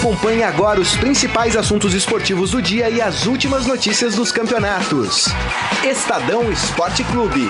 [0.00, 5.26] Acompanhe agora os principais assuntos esportivos do dia e as últimas notícias dos campeonatos.
[5.84, 7.46] Estadão Esporte Clube.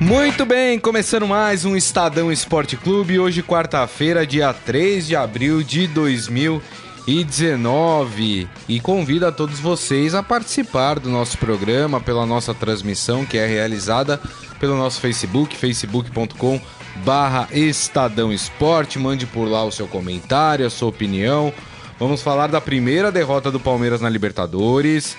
[0.00, 3.20] Muito bem, começando mais um Estadão Esporte Clube.
[3.20, 8.48] Hoje, quarta-feira, dia 3 de abril de 2019.
[8.68, 13.46] E convido a todos vocês a participar do nosso programa pela nossa transmissão que é
[13.46, 14.20] realizada
[14.58, 16.60] pelo nosso Facebook, facebook.com
[17.04, 18.98] barra Estadão Esporte.
[18.98, 21.52] Mande por lá o seu comentário, a sua opinião.
[21.98, 25.16] Vamos falar da primeira derrota do Palmeiras na Libertadores.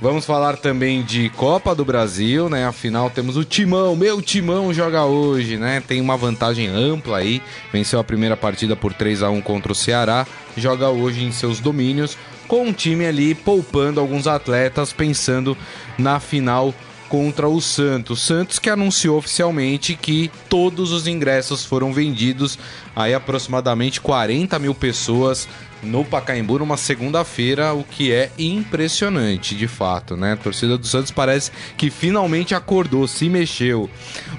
[0.00, 2.64] Vamos falar também de Copa do Brasil, né?
[2.64, 5.82] Afinal, temos o Timão, meu Timão joga hoje, né?
[5.86, 7.42] Tem uma vantagem ampla aí.
[7.72, 10.24] Venceu a primeira partida por 3 a 1 contra o Ceará,
[10.56, 12.16] joga hoje em seus domínios
[12.48, 15.56] com um time ali poupando alguns atletas pensando
[15.98, 16.74] na final
[17.08, 18.22] contra o Santos.
[18.22, 22.58] Santos que anunciou oficialmente que todos os ingressos foram vendidos,
[22.94, 25.48] aí aproximadamente 40 mil pessoas
[25.82, 30.32] no Pacaembu numa segunda-feira, o que é impressionante, de fato, né?
[30.32, 33.88] A torcida do Santos parece que finalmente acordou, se mexeu.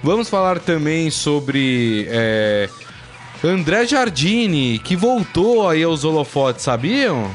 [0.03, 2.69] Vamos falar também sobre é,
[3.43, 7.29] André Jardine, que voltou aí aos holofotes, sabiam?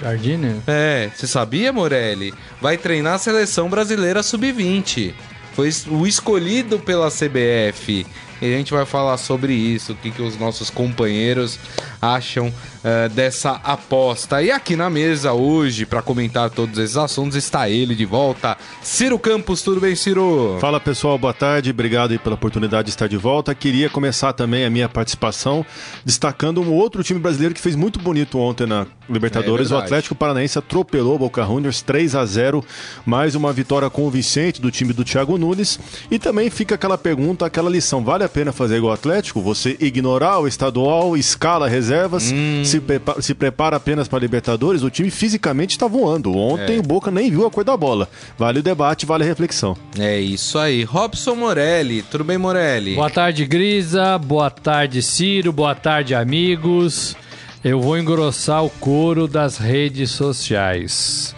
[0.00, 0.62] Jardine?
[0.66, 2.32] É, você sabia, Morelli?
[2.60, 5.14] Vai treinar a seleção brasileira sub-20.
[5.52, 8.06] Foi o escolhido pela CBF.
[8.40, 11.58] E a gente vai falar sobre isso, o que, que os nossos companheiros
[12.00, 14.42] acham uh, dessa aposta.
[14.42, 19.18] E aqui na mesa hoje, para comentar todos esses assuntos, está ele de volta, Ciro
[19.18, 19.62] Campos.
[19.62, 20.56] Tudo bem, Ciro?
[20.60, 23.54] Fala pessoal, boa tarde, obrigado pela oportunidade de estar de volta.
[23.54, 25.64] Queria começar também a minha participação
[26.04, 29.70] destacando um outro time brasileiro que fez muito bonito ontem na Libertadores.
[29.70, 32.64] É o Atlético Paranaense atropelou o Boca Juniors 3 a 0
[33.04, 35.78] mais uma vitória convincente do time do Thiago Nunes.
[36.10, 39.42] E também fica aquela pergunta, aquela lição: vale a pena fazer igual o Atlético?
[39.42, 42.62] Você ignorar o estadual, escala reservas, hum.
[42.64, 44.82] se, prepara, se prepara apenas para Libertadores?
[44.82, 46.34] O time fisicamente está voando.
[46.34, 46.78] Ontem é.
[46.78, 48.08] o Boca nem viu a cor da bola.
[48.38, 49.76] Vale o debate, vale a reflexão.
[49.98, 50.84] É isso aí.
[50.84, 52.94] Robson Morelli, tudo bem, Morelli?
[52.94, 54.16] Boa tarde, Grisa.
[54.16, 55.52] Boa tarde, Ciro.
[55.52, 57.16] Boa tarde, amigos.
[57.62, 61.34] Eu vou engrossar o couro das redes sociais.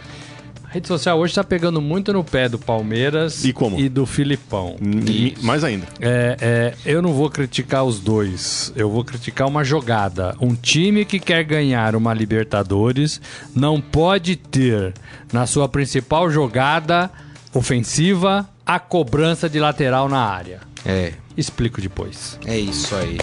[0.72, 3.78] A rede social hoje está pegando muito no pé do Palmeiras e, como?
[3.78, 4.77] e do Filipão.
[5.06, 5.87] E, mais ainda.
[6.00, 8.72] É, é, eu não vou criticar os dois.
[8.75, 10.34] Eu vou criticar uma jogada.
[10.41, 13.21] Um time que quer ganhar uma Libertadores
[13.55, 14.94] não pode ter
[15.31, 17.11] na sua principal jogada
[17.53, 20.61] ofensiva a cobrança de lateral na área.
[20.87, 21.12] É.
[21.37, 22.38] Explico depois.
[22.47, 23.19] É isso aí.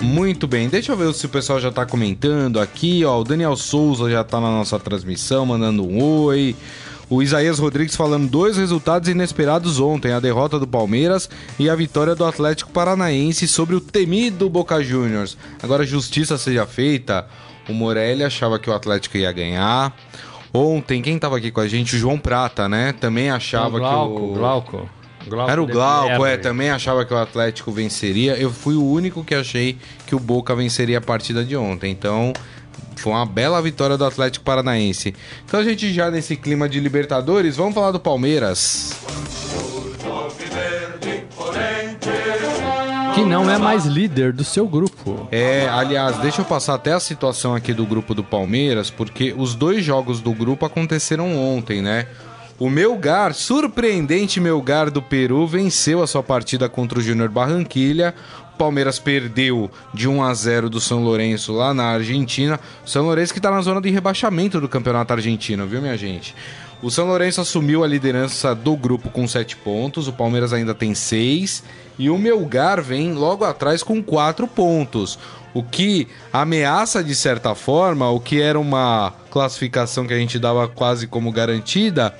[0.00, 3.20] Muito bem, deixa eu ver se o pessoal já tá comentando aqui, ó.
[3.20, 6.54] O Daniel Souza já tá na nossa transmissão, mandando um oi.
[7.12, 11.28] O Isaías Rodrigues falando dois resultados inesperados ontem: a derrota do Palmeiras
[11.58, 15.36] e a vitória do Atlético Paranaense sobre o temido Boca Juniors.
[15.62, 17.26] Agora, justiça seja feita,
[17.68, 19.94] o Morelli achava que o Atlético ia ganhar.
[20.54, 21.96] Ontem, quem tava aqui com a gente?
[21.96, 22.94] O João Prata, né?
[22.94, 24.32] Também achava o Glauco, que o.
[24.32, 24.90] Glauco.
[25.28, 28.36] Glauco Era o Glauco, é, também achava que o Atlético venceria.
[28.36, 31.92] Eu fui o único que achei que o Boca venceria a partida de ontem.
[31.92, 32.32] Então,
[32.96, 35.14] foi uma bela vitória do Atlético Paranaense.
[35.44, 38.96] Então a gente já nesse clima de Libertadores, vamos falar do Palmeiras.
[43.14, 45.28] Que não é mais líder do seu grupo.
[45.30, 49.54] É, aliás, deixa eu passar até a situação aqui do grupo do Palmeiras, porque os
[49.54, 52.06] dois jogos do grupo aconteceram ontem, né?
[52.58, 58.14] O Melgar, surpreendente Melgar do Peru, venceu a sua partida contra o Júnior Barranquilha.
[58.62, 62.60] Palmeiras perdeu de 1 a 0 do São Lourenço lá na Argentina.
[62.86, 66.32] O São Lourenço que está na zona de rebaixamento do Campeonato Argentino, viu, minha gente?
[66.80, 70.94] O São Lourenço assumiu a liderança do grupo com 7 pontos, o Palmeiras ainda tem
[70.94, 71.64] 6
[71.98, 75.18] e o Melgar vem logo atrás com 4 pontos
[75.52, 80.66] o que ameaça de certa forma, o que era uma classificação que a gente dava
[80.68, 82.14] quase como garantida,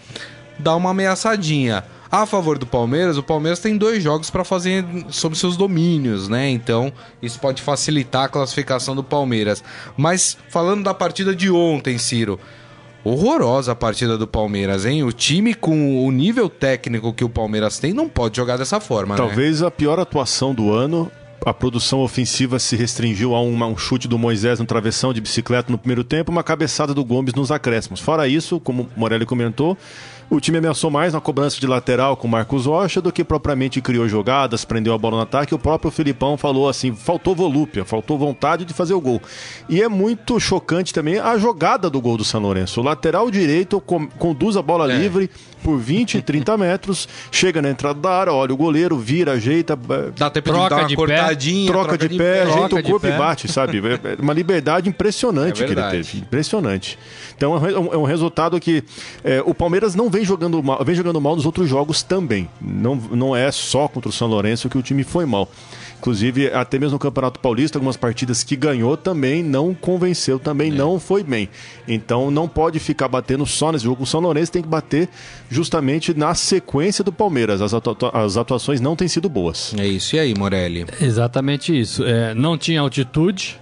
[0.59, 1.83] dá uma ameaçadinha.
[2.13, 6.47] A favor do Palmeiras, o Palmeiras tem dois jogos para fazer sobre seus domínios, né?
[6.51, 6.93] Então,
[7.23, 9.65] isso pode facilitar a classificação do Palmeiras.
[9.97, 12.39] Mas falando da partida de ontem, Ciro,
[13.03, 15.03] horrorosa a partida do Palmeiras, hein?
[15.03, 19.15] O time com o nível técnico que o Palmeiras tem não pode jogar dessa forma,
[19.15, 19.17] né?
[19.17, 19.69] Talvez né?
[19.69, 21.11] a pior atuação do ano
[21.45, 25.21] a produção ofensiva se restringiu a um, a um, chute do Moisés no travessão de
[25.21, 28.01] bicicleta no primeiro tempo, uma cabeçada do Gomes nos acréscimos.
[28.01, 29.77] Fora isso, como Morelli comentou,
[30.31, 34.09] O time ameaçou mais na cobrança de lateral com Marcos Rocha do que propriamente criou
[34.09, 35.55] jogadas, prendeu a bola no ataque.
[35.55, 39.21] O próprio Filipão falou assim: faltou volúpia, faltou vontade de fazer o gol.
[39.69, 42.81] E é muito chocante também a jogada do gol do São Lourenço.
[42.81, 44.97] O lateral direito conduz a bola é.
[44.97, 45.31] livre
[45.63, 49.79] por 20, 30 metros, chega na entrada da área, olha o goleiro, vira, ajeita.
[50.17, 52.83] Dá tempo troca de dar uma de cortadinha, troca, troca de, de, pé, ajeita o
[52.83, 53.83] corpo e bate, sabe?
[53.93, 56.19] É, é uma liberdade impressionante é que ele teve.
[56.19, 56.99] Impressionante.
[57.37, 58.85] Então é um, é um resultado que
[59.25, 62.49] é, o Palmeiras não vem jogando mal, vem jogando mal nos outros jogos também.
[62.61, 65.49] Não, não é só contra o São Lourenço que o time foi mal.
[65.99, 70.75] Inclusive, até mesmo no Campeonato Paulista, algumas partidas que ganhou também não convenceu, também é.
[70.75, 71.49] não foi bem.
[71.89, 74.03] Então não pode ficar batendo só nesse jogo.
[74.03, 75.09] O São Lourenço tem que bater
[75.49, 77.63] justamente na sequência do Palmeiras.
[77.63, 79.75] As, atua as atuações não têm sido boas.
[79.79, 80.17] É isso.
[80.17, 80.87] E aí, Morelli?
[81.01, 82.05] Exatamente isso.
[82.05, 83.61] É, não tinha altitude.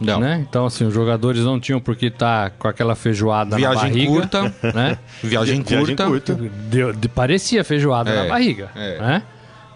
[0.00, 0.18] Não.
[0.18, 0.44] Né?
[0.48, 3.82] Então, assim, os jogadores não tinham por que estar tá com aquela feijoada Viagem na
[3.82, 4.12] barriga.
[4.12, 4.98] Curta, né?
[5.22, 5.76] Viagem curta.
[5.76, 6.34] Viagem curta.
[6.34, 8.70] De, de, parecia feijoada é, na barriga.
[8.74, 8.98] É.
[8.98, 9.22] Né?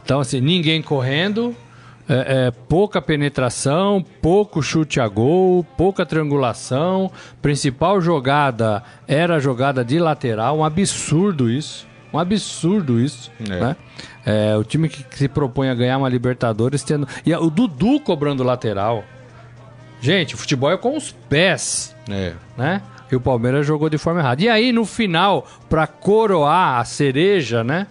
[0.02, 1.54] Então, assim, ninguém correndo,
[2.08, 7.10] é, é, pouca penetração, pouco chute a gol, pouca triangulação.
[7.42, 11.86] Principal jogada era a jogada de lateral, um absurdo isso.
[12.12, 13.30] Um absurdo isso.
[13.40, 13.60] É.
[13.60, 13.76] Né?
[14.24, 17.08] É, o time que, que, se propõe a ganhar uma Libertadores tendo.
[17.26, 19.04] E o Dudu cobrando lateral.
[20.04, 21.96] Gente, o futebol é com os pés.
[22.10, 22.34] É.
[22.58, 22.82] Né?
[23.10, 24.42] E o Palmeiras jogou de forma errada.
[24.42, 27.86] E aí, no final, para coroar a cereja, né?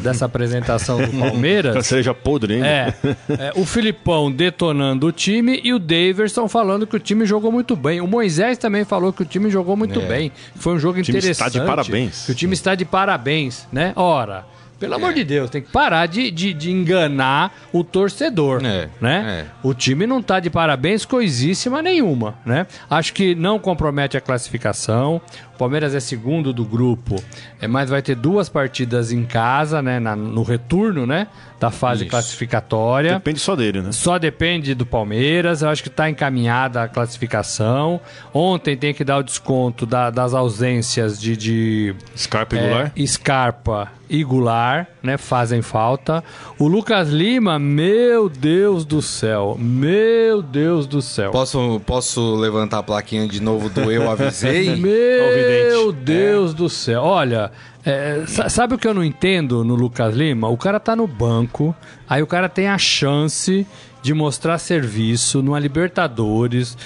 [0.00, 1.86] dessa apresentação do Palmeiras.
[1.86, 2.66] seja podre ainda.
[2.66, 2.94] É,
[3.30, 7.74] é, o Filipão detonando o time e o Daverson falando que o time jogou muito
[7.74, 7.98] bem.
[8.00, 10.06] O Moisés também falou que o time jogou muito é.
[10.06, 10.32] bem.
[10.56, 11.18] Foi um jogo interessante.
[11.18, 12.26] O time está de parabéns.
[12.26, 13.94] Que o time está de parabéns, né?
[13.96, 14.44] Ora.
[14.78, 19.44] Pelo amor de Deus, tem que parar de, de, de enganar o torcedor, é, né?
[19.44, 19.66] É.
[19.66, 22.66] O time não tá de parabéns coisíssima nenhuma, né?
[22.88, 25.20] Acho que não compromete a classificação.
[25.54, 27.20] O Palmeiras é segundo do grupo,
[27.60, 29.98] é, mas vai ter duas partidas em casa, né?
[29.98, 31.26] Na, no retorno, né?
[31.58, 32.10] Da fase Isso.
[32.10, 33.14] classificatória.
[33.14, 33.90] Depende só dele, né?
[33.90, 35.60] Só depende do Palmeiras.
[35.60, 38.00] Eu acho que está encaminhada a classificação.
[38.32, 42.92] Ontem tem que dar o desconto da, das ausências de, de Scarpa e Goulart.
[42.96, 45.16] É, Scarpa e Goulart, né?
[45.16, 46.24] Fazem falta.
[46.58, 49.56] O Lucas Lima, meu Deus do céu.
[49.58, 51.30] Meu Deus do céu.
[51.30, 54.74] Posso, posso levantar a plaquinha de novo do Eu Avisei?
[54.76, 56.54] meu Deus é.
[56.54, 57.02] do céu.
[57.02, 57.52] Olha,
[57.84, 60.48] é, sabe o que eu não entendo no Lucas Lima?
[60.48, 61.74] O cara tá no banco,
[62.08, 63.66] aí o cara tem a chance
[64.02, 66.76] de mostrar serviço numa Libertadores.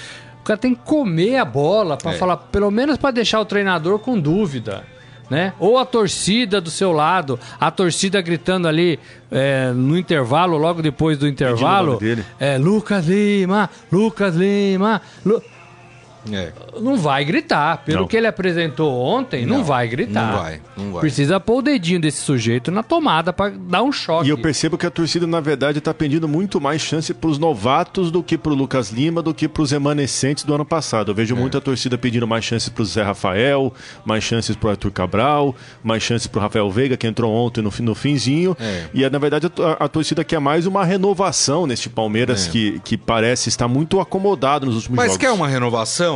[0.41, 2.17] O cara tem que comer a bola para é.
[2.17, 4.83] falar, pelo menos para deixar o treinador com dúvida.
[5.29, 5.53] Né?
[5.59, 8.99] Ou a torcida do seu lado, a torcida gritando ali
[9.31, 11.99] é, no intervalo, logo depois do intervalo,
[12.39, 15.41] é, Lucas Lima, Lucas Lima, Lu...
[16.31, 16.51] É.
[16.79, 17.83] Não vai gritar.
[17.83, 18.07] Pelo não.
[18.07, 20.31] que ele apresentou ontem, não, não, vai gritar.
[20.31, 21.01] Não vai, não vai.
[21.01, 24.27] Precisa pôr o dedinho desse sujeito na tomada para dar um choque.
[24.27, 27.37] E eu percebo que a torcida, na verdade, está pedindo muito mais chance para os
[27.37, 31.11] novatos do que para o Lucas Lima, do que para os remanescentes do ano passado.
[31.11, 31.39] Eu vejo é.
[31.39, 33.73] muita torcida pedindo mais chances para o Zé Rafael,
[34.05, 37.61] mais chances para o Arthur Cabral, mais chances para o Rafael Veiga, que entrou ontem
[37.61, 38.55] no, no finzinho.
[38.59, 38.85] É.
[38.93, 42.51] E, na verdade, a, a, torcida quer mais uma renovação neste Palmeiras, é.
[42.51, 45.17] que, que parece estar muito acomodado nos últimos Mas jogos.
[45.17, 46.12] Mas quer uma renovação?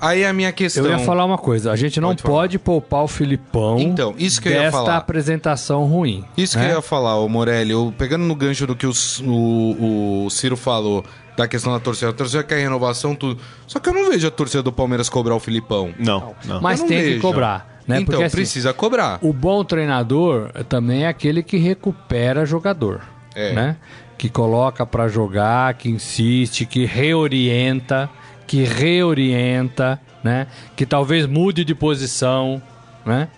[0.00, 0.84] Aí a minha questão.
[0.86, 1.70] Eu ia falar uma coisa.
[1.70, 3.78] A gente não pode, pode poupar o Filipão.
[3.78, 4.96] Então, isso que eu ia falar.
[4.96, 6.24] apresentação ruim.
[6.36, 6.74] Isso que eu né?
[6.74, 7.72] ia falar, o Morelli.
[7.72, 8.92] Eu, pegando no gancho do que o,
[9.22, 11.04] o, o Ciro falou
[11.36, 12.10] da questão da torcida.
[12.10, 13.40] A torcida quer renovação, tudo.
[13.66, 15.92] Só que eu não vejo a torcida do Palmeiras cobrar o Filipão.
[15.98, 16.62] Não, não.
[16.62, 17.14] Mas tem vejo.
[17.16, 17.80] que cobrar.
[17.86, 18.00] Né?
[18.00, 19.18] Então, Porque, assim, precisa cobrar.
[19.20, 23.02] O bom treinador também é aquele que recupera jogador.
[23.34, 23.52] É.
[23.52, 23.76] Né?
[24.16, 28.08] Que coloca para jogar, que insiste, que reorienta
[28.50, 30.48] que reorienta, né?
[30.74, 32.60] Que talvez mude de posição,
[33.06, 33.28] né?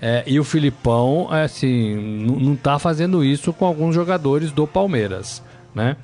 [0.00, 1.94] É, e o Filipão, é, assim,
[2.40, 5.42] não está fazendo isso com alguns jogadores do Palmeiras,
[5.74, 5.94] né?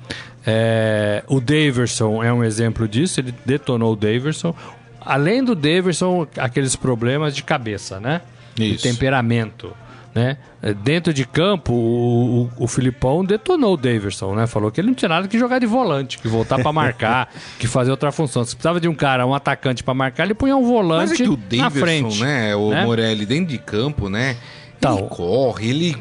[0.45, 4.53] É, o Daverson é um exemplo disso, ele detonou o Daverson.
[5.01, 8.21] Além do Daverson, aqueles problemas de cabeça, né?
[8.55, 8.83] Isso.
[8.83, 9.75] De temperamento.
[10.13, 10.37] Né?
[10.61, 14.47] É, dentro de campo, o, o, o, Filipão detonou o Daverson, né?
[14.47, 17.67] Falou que ele não tinha nada que jogar de volante, que voltar para marcar, que
[17.67, 18.43] fazer outra função.
[18.43, 21.23] Se precisava de um cara, um atacante para marcar, ele punha um volante Mas é
[21.23, 22.21] que o Daverson, na frente.
[22.21, 22.55] né?
[22.55, 22.85] O né?
[22.85, 24.35] Morelli dentro de campo, né?
[24.79, 25.95] Então, ele corre, ele,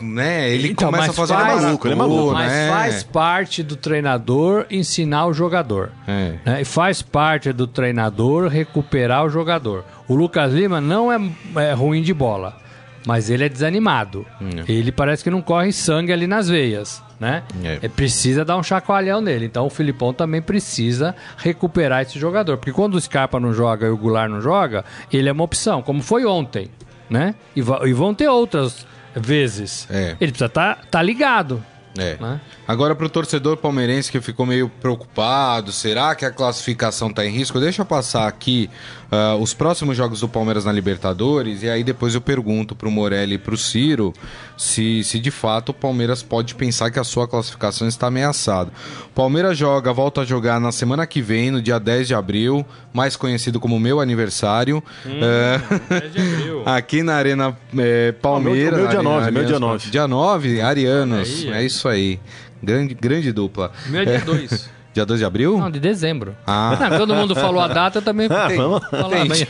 [0.00, 2.68] né, ele então, começa a fazer faz, maluco, ele é maluco, mas né?
[2.68, 5.92] faz parte do treinador ensinar o jogador.
[6.08, 6.34] É.
[6.44, 6.62] Né?
[6.62, 9.84] E faz parte do treinador recuperar o jogador.
[10.08, 11.20] O Lucas Lima não é,
[11.64, 12.61] é ruim de bola
[13.06, 14.26] mas ele é desanimado.
[14.40, 14.64] Hum.
[14.68, 17.42] Ele parece que não corre sangue ali nas veias, né?
[17.64, 17.88] É.
[17.88, 19.46] Precisa dar um chacoalhão nele.
[19.46, 22.56] Então o Filipão também precisa recuperar esse jogador.
[22.56, 25.82] Porque quando o Scarpa não joga e o Goulart não joga, ele é uma opção,
[25.82, 26.70] como foi ontem.
[27.10, 27.34] né?
[27.54, 29.86] E, e vão ter outras vezes.
[29.90, 30.16] É.
[30.20, 31.62] Ele precisa estar tá, tá ligado.
[31.98, 32.16] É.
[32.18, 32.40] Né?
[32.66, 37.30] Agora, para o torcedor palmeirense que ficou meio preocupado, será que a classificação está em
[37.30, 37.60] risco?
[37.60, 38.70] Deixa eu passar aqui
[39.12, 42.90] uh, os próximos jogos do Palmeiras na Libertadores e aí depois eu pergunto para o
[42.90, 44.12] Morelli e para o Ciro
[44.56, 48.70] se, se de fato o Palmeiras pode pensar que a sua classificação está ameaçada.
[49.14, 53.14] Palmeiras joga, volta a jogar na semana que vem, no dia 10 de abril, mais
[53.16, 54.82] conhecido como meu aniversário.
[55.04, 58.78] Hum, uh, aqui na Arena é, Palmeiras.
[58.78, 59.90] meu, meu dia 9, meu dia 9.
[59.90, 61.44] Dia 9, Arianos.
[61.46, 62.18] é isso aí.
[62.62, 63.72] Grande, grande dupla.
[63.86, 64.70] Meu é dia 2.
[64.94, 65.58] Dia 2 de abril?
[65.58, 66.36] Não, de dezembro.
[66.46, 66.76] Ah.
[66.78, 69.46] Não, todo mundo falou a data, eu também ah, vamos falar bem.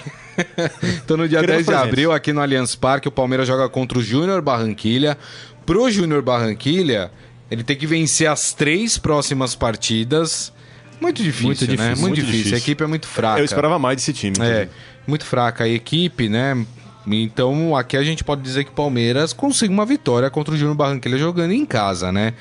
[1.03, 3.99] então, no dia Queremos 10 de abril, aqui no Allianz Parque, o Palmeiras joga contra
[3.99, 5.19] o Júnior Barranquilha.
[5.67, 7.11] Pro Júnior Barranquilha,
[7.51, 10.53] ele tem que vencer as três próximas partidas.
[11.01, 11.89] Muito difícil, muito difícil né?
[11.91, 12.37] Muito, muito difícil.
[12.37, 12.55] difícil.
[12.55, 13.41] A equipe é muito fraca.
[13.41, 14.37] Eu esperava mais desse time.
[14.41, 14.69] É,
[15.07, 15.65] muito fraca.
[15.65, 16.65] A equipe, né?
[17.07, 20.77] Então aqui a gente pode dizer que o Palmeiras consegue uma vitória contra o Júnior
[20.77, 22.35] Barranquilla jogando em casa, né?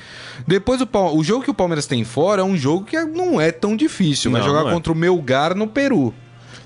[0.46, 3.50] Depois o, o jogo que o Palmeiras tem fora é um jogo que não é
[3.50, 4.30] tão difícil.
[4.30, 4.72] Vai jogar é.
[4.72, 6.14] contra o Melgar no Peru.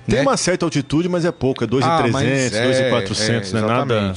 [0.07, 0.21] Tem né?
[0.21, 4.13] uma certa altitude, mas é pouco, é 2,300, ah, 2,400, é, não é nada.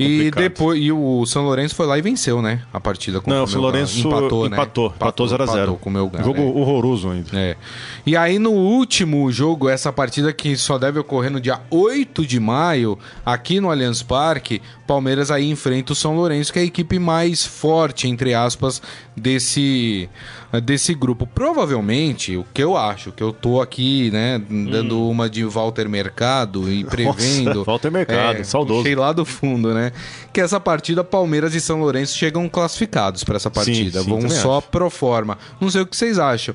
[0.00, 2.62] E depois e o São Lourenço foi lá e venceu, né?
[2.72, 4.56] A partida com Não, o São Lourenço empatou, né?
[4.56, 5.74] empatou, empatou 0 x 0.
[5.76, 6.44] Com o meu Jogo é.
[6.44, 7.28] horroroso ainda.
[7.32, 7.56] É.
[8.06, 12.40] E aí no último jogo, essa partida que só deve ocorrer no dia 8 de
[12.40, 16.98] maio, aqui no Allianz Parque, Palmeiras aí enfrenta o São Lourenço, que é a equipe
[16.98, 18.82] mais forte, entre aspas,
[19.16, 20.08] desse,
[20.58, 21.26] desse grupo.
[21.26, 25.10] Provavelmente, o que eu acho, que eu tô aqui, né, dando hum.
[25.10, 27.54] uma de Walter Mercado e prevendo.
[27.54, 28.82] Nossa, Walter Mercado, é, saudoso.
[28.82, 29.92] Cheguei lá do fundo, né?
[30.32, 34.00] Que essa partida, Palmeiras e São Lourenço chegam classificados para essa partida.
[34.00, 34.68] Sim, sim, Vão só acho.
[34.68, 35.38] pro forma.
[35.60, 36.54] Não sei o que vocês acham.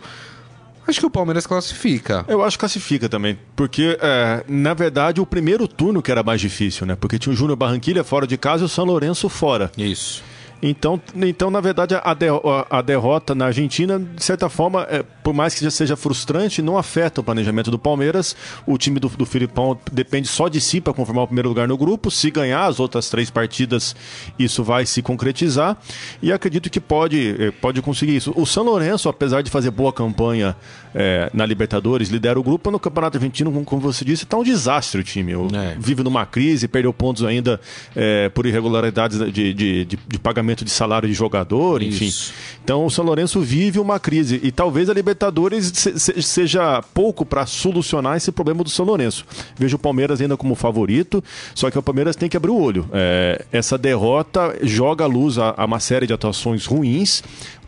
[0.88, 2.24] Acho que o Palmeiras classifica.
[2.28, 3.40] Eu acho que classifica também.
[3.56, 6.96] Porque, é, na verdade, o primeiro turno que era mais difícil, né?
[6.96, 9.72] Porque tinha o Júnior Barranquilha fora de casa e o São Lourenço fora.
[9.76, 10.24] Isso.
[10.62, 12.28] Então, então na verdade, a, de,
[12.70, 16.78] a, derrota na Argentina, de certa forma, é, por mais que já seja frustrante, não
[16.78, 18.36] afeta o planejamento do Palmeiras.
[18.64, 21.76] O time do, do Filipão depende só de si para confirmar o primeiro lugar no
[21.76, 22.12] grupo.
[22.12, 23.96] Se ganhar as outras três partidas,
[24.38, 25.78] isso vai se concretizar.
[26.22, 28.32] E acredito que pode, é, pode conseguir isso.
[28.36, 30.56] O São Lourenço, apesar de fazer boa campanha
[30.94, 32.70] é, na Libertadores, lidera o grupo.
[32.70, 35.34] No Campeonato Argentino, como, você disse, está um desastre o time.
[35.34, 35.76] É.
[35.80, 37.60] Vive numa crise, perdeu pontos ainda
[37.96, 42.06] é, por irregularidades de, de, de, de pagamento pagamento de salário de jogador, enfim.
[42.06, 42.34] Isso.
[42.64, 45.15] Então o São Lourenço vive uma crise e talvez a Libertadores
[45.62, 49.26] se, seja pouco para solucionar esse problema do São Lourenço.
[49.56, 52.88] Vejo o Palmeiras ainda como favorito, só que o Palmeiras tem que abrir o olho.
[52.94, 57.24] É, essa derrota joga à luz a, a uma série de atuações ruins.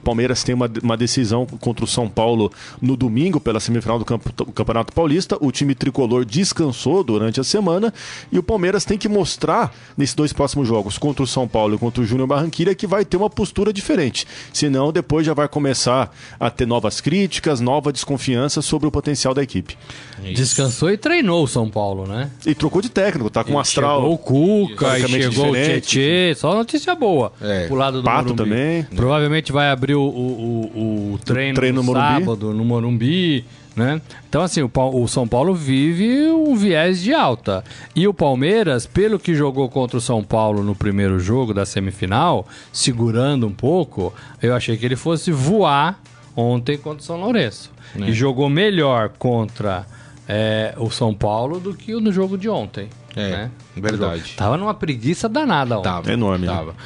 [0.07, 2.49] Palmeiras tem uma, uma decisão contra o São Paulo
[2.81, 5.37] no domingo pela semifinal do, Campeonato Paulista.
[5.41, 7.93] O time tricolor descansou durante a semana
[8.31, 11.77] e o Palmeiras tem que mostrar nesses dois próximos jogos, contra o São Paulo e
[11.77, 14.25] contra o Júnior Barranquilla, que vai ter uma postura diferente.
[14.53, 16.09] Senão, depois já vai começar
[16.39, 19.77] a ter novas críticas, nova desconfiança sobre o potencial da equipe.
[20.23, 20.35] Isso.
[20.35, 22.31] Descansou e treinou o São Paulo, né?
[22.45, 23.99] E trocou de técnico, tá com um astral.
[23.99, 27.33] Chegou o Cuca, chegou o Tietê, só notícia boa.
[27.41, 27.67] É.
[27.67, 28.37] Pro lado do Pato Morumbi.
[28.37, 28.83] também.
[28.95, 33.46] Provavelmente vai abrir o, o, o treino, treino no, no sábado no Morumbi.
[33.75, 34.01] Né?
[34.27, 37.63] Então, assim, o, o, São Paulo vive um viés de alta.
[37.96, 42.48] E o Palmeiras, pelo que jogou contra o São Paulo no primeiro jogo da semifinal,
[42.74, 44.12] segurando um pouco,
[44.42, 46.01] eu achei que ele fosse voar
[46.36, 47.72] ontem contra o São Lourenço.
[47.96, 48.10] É.
[48.10, 49.86] E jogou melhor contra
[50.27, 52.89] é, o São Paulo do que no jogo de ontem.
[53.16, 53.51] É, né?
[53.75, 54.34] verdade.
[54.36, 55.89] Tava numa preguiça danada ontem.
[55.89, 56.46] Tava, enorme.
[56.46, 56.54] Né?
[56.54, 56.72] Tava.
[56.72, 56.77] Né?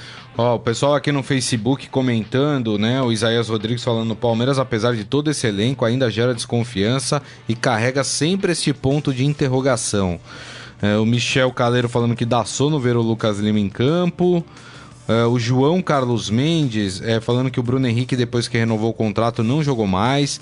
[0.41, 2.99] Ó, o pessoal aqui no Facebook comentando, né?
[2.99, 8.03] O Isaías Rodrigues falando: Palmeiras, apesar de todo esse elenco, ainda gera desconfiança e carrega
[8.03, 10.19] sempre este ponto de interrogação.
[10.81, 14.43] É, o Michel Caleiro falando que dá sono ver o Lucas Lima em campo.
[15.07, 18.93] É, o João Carlos Mendes é, falando que o Bruno Henrique, depois que renovou o
[18.93, 20.41] contrato, não jogou mais.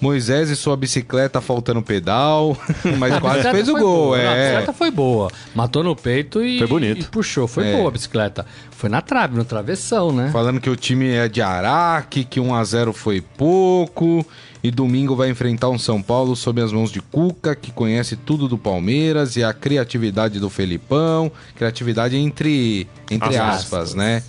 [0.00, 2.56] Moisés e sua bicicleta faltando pedal,
[2.98, 4.16] mas quase fez o gol.
[4.16, 4.26] É.
[4.26, 5.30] a bicicleta foi boa.
[5.54, 7.00] Matou no peito e, foi bonito.
[7.00, 7.48] e puxou.
[7.48, 7.76] Foi é.
[7.76, 8.46] boa a bicicleta.
[8.70, 10.30] Foi na trave, no travessão, né?
[10.32, 14.24] Falando que o time é de Araque, que 1x0 foi pouco.
[14.62, 18.48] E domingo vai enfrentar um São Paulo sob as mãos de Cuca, que conhece tudo
[18.48, 21.30] do Palmeiras e a criatividade do Felipão.
[21.54, 24.22] Criatividade entre, entre aspas, aspas, né?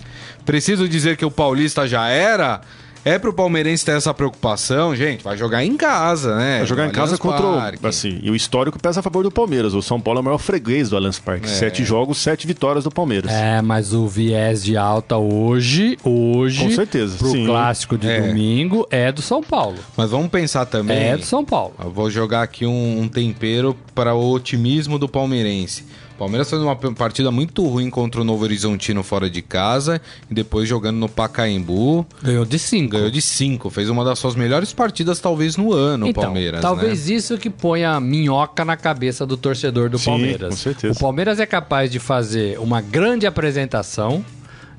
[0.44, 2.60] Preciso dizer que o Paulista já era
[3.04, 6.58] é pro palmeirense ter essa preocupação, gente, vai jogar em casa, né?
[6.58, 7.86] Vai jogar em casa contra o.
[7.86, 9.74] Assim, e o histórico pesa a favor do Palmeiras.
[9.74, 11.46] O São Paulo é o maior freguês do Allianz Parque.
[11.46, 11.48] É.
[11.48, 13.30] Sete jogos, sete vitórias do Palmeiras.
[13.30, 16.64] É, mas o viés de alta hoje, hoje.
[16.64, 17.16] Com certeza.
[17.16, 17.46] Pro sim.
[17.46, 18.20] clássico de é.
[18.20, 19.78] domingo é do São Paulo.
[19.96, 20.98] Mas vamos pensar também.
[20.98, 21.74] É do São Paulo.
[21.82, 25.84] Eu vou jogar aqui um, um tempero para o otimismo do palmeirense.
[26.20, 30.68] Palmeiras fez uma partida muito ruim contra o Novo Horizontino fora de casa e depois
[30.68, 32.06] jogando no Pacaembu.
[32.22, 32.90] Ganhou de 5.
[32.90, 33.70] Ganhou de 5.
[33.70, 36.60] Fez uma das suas melhores partidas, talvez, no ano, então, o Palmeiras.
[36.60, 37.14] Talvez né?
[37.14, 40.50] isso que põe a minhoca na cabeça do torcedor do Sim, Palmeiras.
[40.50, 40.98] com certeza.
[40.98, 44.22] O Palmeiras é capaz de fazer uma grande apresentação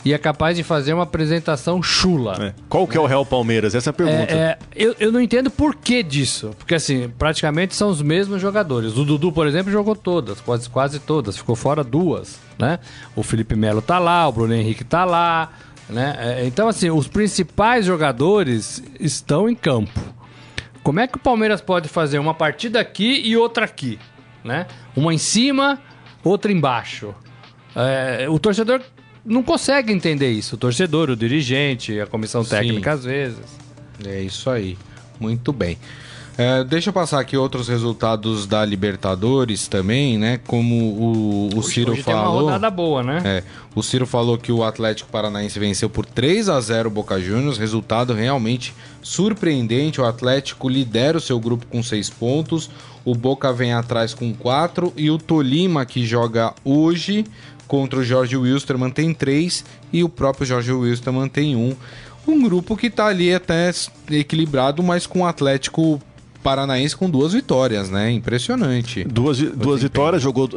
[0.03, 2.38] e é capaz de fazer uma apresentação chula.
[2.39, 2.53] É.
[2.67, 3.75] Qual que é o Real Palmeiras?
[3.75, 4.34] Essa é a pergunta.
[4.34, 6.51] É, é, eu, eu não entendo por que disso.
[6.58, 8.98] Porque, assim, praticamente são os mesmos jogadores.
[8.98, 11.38] O Dudu, por exemplo, jogou todas, quase, quase todas.
[11.38, 12.79] Ficou fora duas, né?
[13.15, 15.51] O Felipe Melo tá lá, o Bruno Henrique tá lá,
[15.88, 16.15] né?
[16.20, 20.00] É, então, assim, os principais jogadores estão em campo.
[20.81, 24.00] Como é que o Palmeiras pode fazer uma partida aqui e outra aqui,
[24.43, 24.65] né?
[24.96, 25.79] Uma em cima,
[26.24, 27.13] outra embaixo.
[27.75, 28.81] É, o torcedor
[29.25, 30.55] não consegue entender isso.
[30.55, 32.97] O torcedor, o dirigente, a comissão técnica, Sim.
[32.97, 33.39] às vezes.
[34.05, 34.77] É isso aí.
[35.19, 35.77] Muito bem.
[36.37, 40.39] É, deixa eu passar aqui outros resultados da Libertadores também, né?
[40.47, 42.45] Como o, o Ciro Hoje tem uma falou.
[42.45, 43.21] rodada boa, né?
[43.23, 43.43] É,
[43.75, 47.57] o Ciro falou que o Atlético Paranaense venceu por 3 a 0 o Boca Juniors,
[47.57, 48.73] resultado realmente
[49.03, 49.99] surpreendente.
[49.99, 52.71] O Atlético lidera o seu grupo com 6 pontos,
[53.03, 57.25] o Boca vem atrás com 4 e o Tolima, que joga hoje
[57.71, 59.63] contra o Jorge Wilstermann, tem 3
[59.93, 61.73] e o próprio Jorge Wilstermann tem 1.
[62.27, 63.71] Um grupo que tá ali até
[64.09, 65.97] equilibrado, mas com o Atlético
[66.41, 68.12] Paranaense com duas vitórias, né?
[68.12, 69.03] Impressionante.
[69.03, 70.50] Duas, duas vitórias, jogou,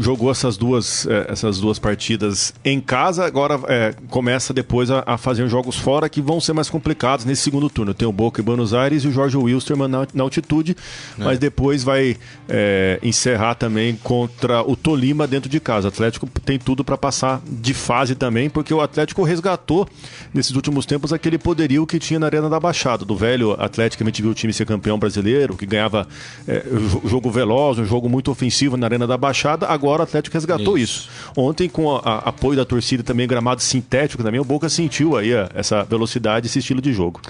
[0.00, 5.18] jogou essas duas, eh, essas duas partidas em casa, agora eh, começa depois a, a
[5.18, 7.94] fazer jogos fora que vão ser mais complicados nesse segundo turno.
[7.94, 10.76] Tem o Boca em Buenos Aires e o Jorge Wilstermann na, na altitude,
[11.16, 12.16] mas depois vai
[12.48, 15.88] eh, encerrar também contra o Tolima dentro de casa.
[15.88, 19.88] O Atlético tem tudo para passar de fase também, porque o Atlético resgatou
[20.32, 24.02] nesses últimos tempos aquele poderio que tinha na Arena da Baixada, do velho Atlético que
[24.02, 26.06] a gente viu o time ser campeão brasileiro brasileiro, que ganhava
[26.46, 26.64] é,
[27.04, 29.66] jogo veloz, um jogo muito ofensivo na Arena da Baixada.
[29.66, 31.08] Agora o Atlético resgatou isso.
[31.08, 31.32] isso.
[31.36, 35.34] Ontem, com a, a, apoio da torcida também, gramado sintético também, o Boca sentiu aí
[35.34, 37.20] a, essa velocidade, esse estilo de jogo.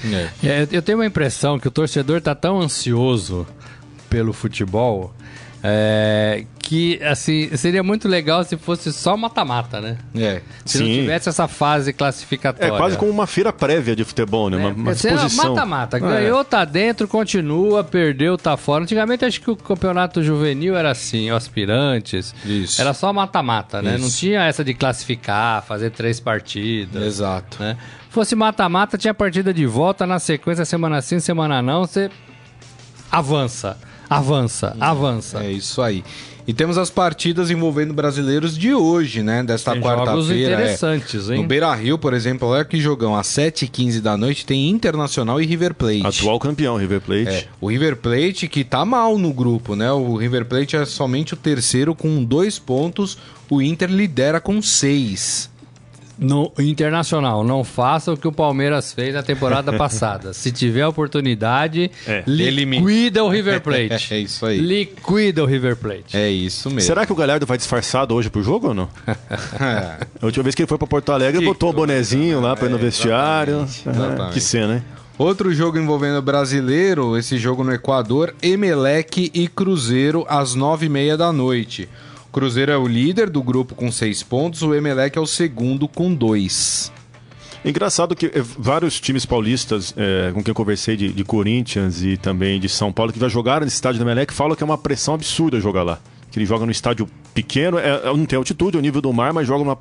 [0.42, 0.66] É.
[0.70, 3.46] eu tenho uma impressão que o torcedor está tão ansioso
[4.08, 5.12] pelo futebol.
[5.66, 9.96] É, que assim seria muito legal se fosse só mata-mata, né?
[10.14, 10.42] É.
[10.62, 10.84] Se Sim.
[10.84, 12.74] não tivesse essa fase classificatória.
[12.74, 14.58] É quase como uma feira prévia de futebol, né?
[14.58, 15.54] É, uma, uma disposição.
[15.54, 15.98] Mata-mata.
[15.98, 16.44] Ganhou, é.
[16.44, 18.84] tá dentro, continua, perdeu, tá fora.
[18.84, 22.34] Antigamente acho que o campeonato juvenil era assim, aspirantes.
[22.44, 22.78] Isso.
[22.78, 23.94] Era só mata-mata, né?
[23.94, 24.02] Isso.
[24.02, 27.02] Não tinha essa de classificar, fazer três partidas.
[27.02, 27.62] Exato.
[27.62, 27.78] Né?
[28.10, 32.10] Fosse mata-mata, tinha partida de volta na sequência, semana sim, semana não, você
[33.10, 33.78] avança.
[34.08, 35.42] Avança, avança.
[35.42, 36.04] É isso aí.
[36.46, 39.42] E temos as partidas envolvendo brasileiros de hoje, né?
[39.42, 40.52] Desta quarta-feira.
[40.52, 41.34] interessantes, é.
[41.34, 41.42] hein?
[41.42, 43.16] No Beira Rio, por exemplo, olha que jogão.
[43.16, 46.06] Às 7h15 da noite tem Internacional e River Plate.
[46.06, 47.28] Atual campeão, River Plate.
[47.28, 49.90] É, o River Plate que tá mal no grupo, né?
[49.90, 53.16] O River Plate é somente o terceiro com dois pontos.
[53.48, 55.50] O Inter lidera com seis.
[56.18, 60.32] No Internacional, não faça o que o Palmeiras fez na temporada passada.
[60.32, 62.22] Se tiver oportunidade, É.
[62.26, 64.14] liquida o River Plate.
[64.14, 64.58] É isso aí.
[64.58, 66.16] Liquida o River Plate.
[66.16, 66.82] É isso mesmo.
[66.82, 68.88] Será que o Galhardo vai disfarçado hoje pro jogo ou não?
[70.20, 72.54] A última vez que ele foi pra Porto Alegre, Que botou o coisa, bonezinho lá
[72.54, 73.54] pra ir no É, vestiário.
[73.62, 74.32] exatamente, É, exatamente.
[74.34, 74.82] que cena, hein?
[75.16, 81.16] Outro jogo envolvendo brasileiro, esse jogo no Equador, Emelec e Cruzeiro às nove e meia
[81.16, 81.88] da noite.
[82.34, 86.12] Cruzeiro é o líder do grupo com seis pontos, o Emelec é o segundo com
[86.12, 86.90] dois.
[87.64, 92.16] Engraçado que eh, vários times paulistas eh, com quem eu conversei de, de Corinthians e
[92.16, 94.76] também de São Paulo que já jogaram nesse estádio do Emelec falam que é uma
[94.76, 96.00] pressão absurda jogar lá.
[96.32, 99.12] Que ele joga num estádio pequeno, é, é- não tem altitude, é o nível do
[99.12, 99.78] mar, mas joga uma,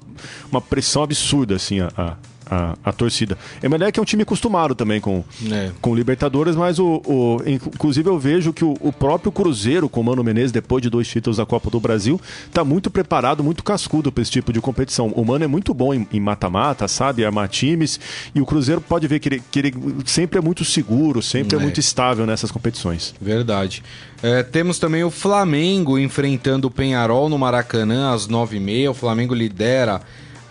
[0.52, 2.16] uma pressão absurda, assim, a,
[2.54, 3.38] a, a torcida.
[3.62, 5.72] Emelec é um time acostumado também com, É.
[5.82, 10.04] com Libertadores, mas o, o- inclusive eu vejo que o, o próprio Cruzeiro, com o
[10.04, 14.12] Mano Menezes, depois de dois títulos da Copa do Brasil, está muito preparado, muito cascudo
[14.12, 15.08] para esse tipo de competição.
[15.16, 18.00] O Mano é muito bom em em mata-mata, sabe, armar times,
[18.36, 19.74] e o Cruzeiro pode ver que ele, que ele
[20.06, 21.62] sempre é muito seguro, sempre é, É.
[21.64, 23.16] muito estável nessas competições.
[23.20, 23.82] Verdade.
[24.22, 28.90] É, temos também o Flamengo enfrentando o Penharol no Maracanã às 9h30.
[28.92, 30.02] O Flamengo lidera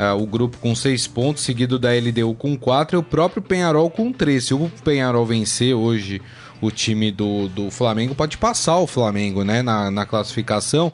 [0.02, 3.88] é, o grupo com 6 pontos, seguido da LDU com 4 e o próprio Penharol
[3.88, 4.44] com 3.
[4.44, 6.20] Se o Penharol vencer hoje
[6.60, 10.92] o time do, do Flamengo, pode passar o Flamengo né, na, na classificação.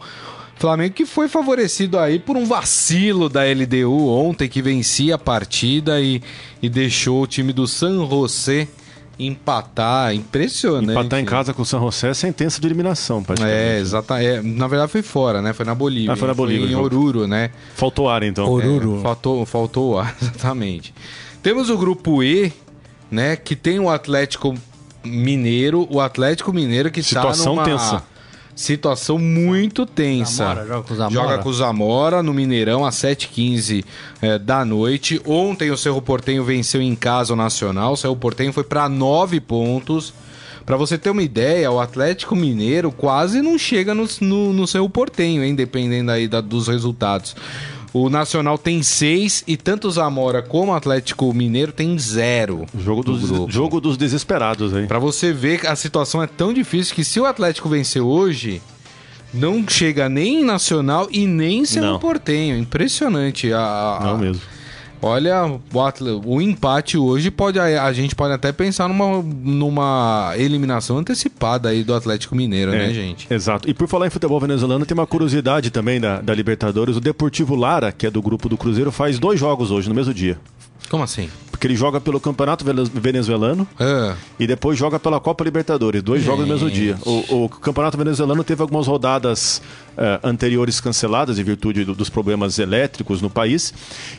[0.57, 5.99] Flamengo que foi favorecido aí por um vacilo da LDU ontem, que vencia a partida
[6.03, 6.21] e,
[6.61, 8.69] e deixou o time do San José
[9.19, 10.15] empatar.
[10.15, 10.91] Impressionante.
[10.91, 13.59] Empatar em casa com o San José é sentença de eliminação, praticamente.
[13.59, 14.47] É, exatamente.
[14.47, 15.53] na verdade foi fora, né?
[15.53, 16.13] Foi na Bolívia.
[16.13, 16.85] Ah, foi na Bolívia em o jogo.
[16.85, 17.51] Oruro, né?
[17.75, 18.49] Faltou ar, então.
[18.49, 19.01] Oruro.
[19.01, 20.95] É, faltou, faltou o ar, exatamente.
[21.43, 22.53] Temos o grupo E,
[23.11, 23.37] né?
[23.37, 24.55] Que tem o Atlético
[25.05, 28.03] Mineiro, o Atlético Mineiro que está Situação numa tensa.
[28.59, 30.45] Situação muito tensa.
[30.49, 31.15] Zamora, joga com o Zamora.
[31.15, 33.85] Joga com o Zamora no Mineirão às 7h15
[34.21, 35.21] eh, da noite.
[35.25, 37.93] Ontem o Cerro Portenho venceu em casa o Nacional.
[37.93, 40.13] O Cerro Portenho foi para 9 pontos.
[40.67, 44.91] Pra você ter uma ideia, o Atlético Mineiro quase não chega no, no, no Cerro
[44.91, 45.55] Portenho, hein?
[45.55, 47.37] Dependendo aí da- dos resultados.
[47.93, 52.67] O Nacional tem 6 e tanto o Zamora como o Atlético Mineiro tem zero.
[52.79, 53.51] Jogo do dos, grupo.
[53.53, 54.87] jogo dos desesperados aí.
[54.87, 58.61] Pra você ver que a situação é tão difícil que se o Atlético vencer hoje,
[59.33, 61.99] não chega nem em Nacional e nem em Cerro.
[61.99, 62.59] Portenho.
[62.59, 63.53] Impressionante.
[63.53, 64.43] A, a- Não mesmo.
[65.01, 65.45] Olha,
[66.25, 67.59] o, empate hoje pode.
[67.59, 72.95] A, gente pode até pensar numa, numa eliminação antecipada aí do Atlético Mineiro, né, É,
[72.95, 73.27] gente?
[73.33, 73.69] Exato.
[73.69, 76.97] E por falar em futebol venezuelano, tem uma curiosidade também da, da Libertadores.
[76.97, 80.13] O Deportivo Lara, que é do grupo do Cruzeiro, faz dois jogos hoje, no mesmo
[80.13, 80.39] dia.
[80.91, 81.29] Como assim?
[81.51, 86.03] Porque ele joga pelo Campeonato Venezuelano Ah, e depois joga pela Copa Libertadores.
[86.03, 86.97] Dois jogos no mesmo dia.
[87.05, 89.61] O, o Campeonato Venezuelano teve algumas rodadas
[90.23, 93.73] anteriores canceladas em virtude do- dos problemas elétricos no país.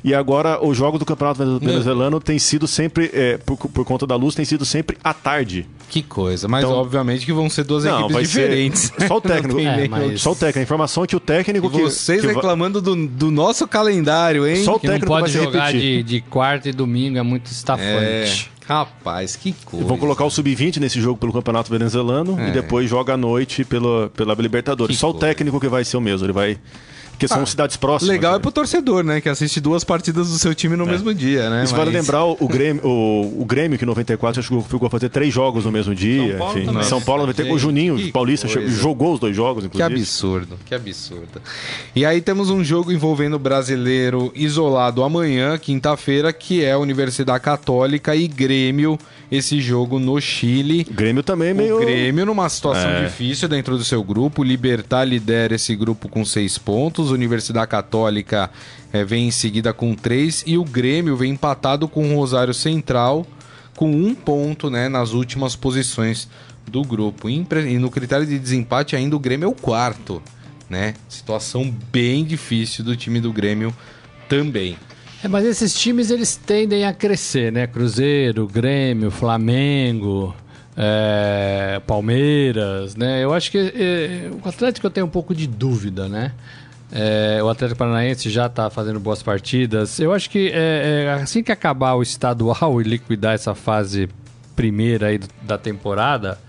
[0.03, 4.05] E agora os jogos do Campeonato Vene- Venezuelano têm sido sempre, eh, por, por conta
[4.05, 5.65] da luz, têm sido sempre à tarde.
[5.89, 6.47] que coisa.
[6.47, 8.93] Mas Então- obviamente que vão ser duas Não, equipes diferentes.
[9.07, 9.59] Só o técnico.
[9.59, 10.21] Não É, mas-.
[10.21, 10.59] Só o técnico.
[10.59, 11.81] A informação é que o técnico E que.
[11.81, 14.63] vocês que va- reclamando do, do nosso calendário, hein?
[14.63, 17.49] Só o Que não técnico vai pode jogar de, de quarta e domingo, é muito
[17.49, 18.51] É, estafante.
[18.69, 19.85] Rapaz, que coisa.
[19.85, 22.49] Vão colocar o Sub-20 nesse jogo pelo Campeonato Venezuelano É.
[22.49, 24.95] e depois joga à noite pela, pela Libertadores.
[24.95, 25.27] Que Só o coisa.
[25.27, 26.25] técnico que vai ser o mesmo.
[26.25, 26.57] Ele vai.
[27.19, 28.15] Porque são Ah, cidades próximas.
[28.15, 28.41] Legal é né?
[28.41, 29.19] pro torcedor, né?
[29.19, 31.65] Que assiste duas partidas do seu time no mesmo dia, né?
[31.65, 34.87] Isso Mas- vale lembrar o, Grêmio, o, o Grêmio, que em 94 acho que ficou
[34.87, 36.37] a fazer três jogos no mesmo dia.
[36.37, 36.65] Paulo enfim.
[36.67, 36.83] também.
[36.83, 38.69] São Paulo, Gente, o Juninho que Paulista coisa.
[38.71, 39.93] jogou os dois jogos, Que inclusive.
[39.99, 41.41] absurdo, que absurdo.
[41.93, 47.43] E aí temos um jogo envolvendo o brasileiro isolado amanhã, quinta-feira, que é a Universidade
[47.43, 48.97] Católica e Grêmio,
[49.29, 50.87] esse jogo no Chile.
[50.89, 51.75] O Grêmio também é meio.
[51.75, 53.03] O Grêmio numa situação É.
[53.03, 54.41] difícil dentro do seu grupo.
[54.41, 57.08] O Libertar lidera esse grupo com seis pontos.
[57.13, 58.49] Universidade Católica
[58.91, 60.43] eh, vem em seguida com três.
[60.45, 63.25] E o Grêmio vem empatado com o Rosário Central
[63.75, 66.27] com um ponto né, nas últimas posições
[66.67, 67.29] do grupo.
[67.29, 70.21] E no critério de desempate ainda o Grêmio é o quarto.
[70.69, 70.95] Né?
[71.07, 73.73] Situação bem difícil do time do Grêmio
[74.27, 74.77] também.
[75.23, 77.67] É, mas esses times eles tendem a crescer, né?
[77.67, 80.33] Cruzeiro, Grêmio, Flamengo,
[80.77, 83.21] é, Palmeiras, né?
[83.21, 86.31] Eu acho que é, o Atlético eu tenho um pouco de dúvida, né?
[86.91, 89.99] É, o Atlético Paranaense já está fazendo boas partidas.
[89.99, 94.09] Eu acho que é, é, assim que acabar o estadual e liquidar essa fase
[94.55, 96.39] primeira aí do- da temporada,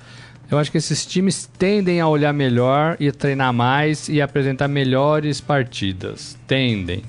[0.50, 4.66] eu acho que esses times tendem a olhar melhor e a treinar mais e apresentar
[4.66, 6.36] melhores partidas.
[6.46, 7.02] Tendem.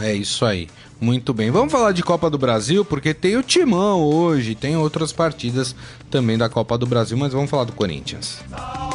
[0.00, 0.68] É isso aí.
[1.00, 1.50] Muito bem.
[1.50, 5.74] Vamos falar de Copa do Brasil, porque tem o Timão hoje, tem outras partidas
[6.10, 8.40] também da Copa do Brasil, mas vamos falar do Corinthians.
[8.52, 8.90] A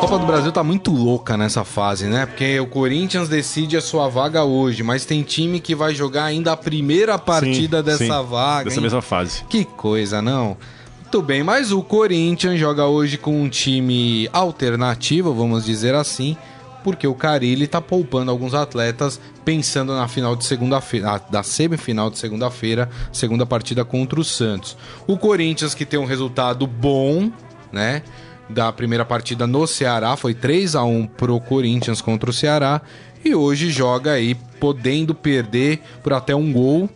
[0.00, 2.24] Copa do Brasil tá muito louca nessa fase, né?
[2.24, 6.52] Porque o Corinthians decide a sua vaga hoje, mas tem time que vai jogar ainda
[6.52, 8.64] a primeira partida Sim, dessa sim, vaga.
[8.66, 8.82] Dessa hein?
[8.82, 9.44] mesma fase.
[9.48, 10.56] Que coisa, não?
[11.00, 16.36] Muito bem, mas o Corinthians joga hoje com um time alternativo, vamos dizer assim,
[16.84, 22.18] porque o Carilli tá poupando alguns atletas pensando na final de segunda-feira, da semifinal de
[22.18, 24.76] segunda-feira, segunda partida contra o Santos.
[25.06, 27.32] O Corinthians que tem um resultado bom,
[27.72, 28.02] né?
[28.48, 32.80] Da primeira partida no Ceará, foi 3 a 1 pro Corinthians contra o Ceará,
[33.24, 36.88] e hoje joga aí podendo perder por até um gol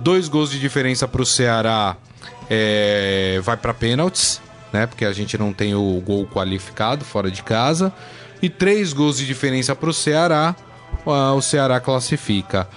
[0.00, 1.96] Dois gols de diferença para o Ceará
[2.48, 4.40] é, vai para pênaltis,
[4.72, 4.86] né?
[4.86, 7.92] Porque a gente não tem o gol qualificado fora de casa.
[8.40, 10.54] E três gols de diferença para o Ceará,
[11.04, 12.68] o Ceará classifica.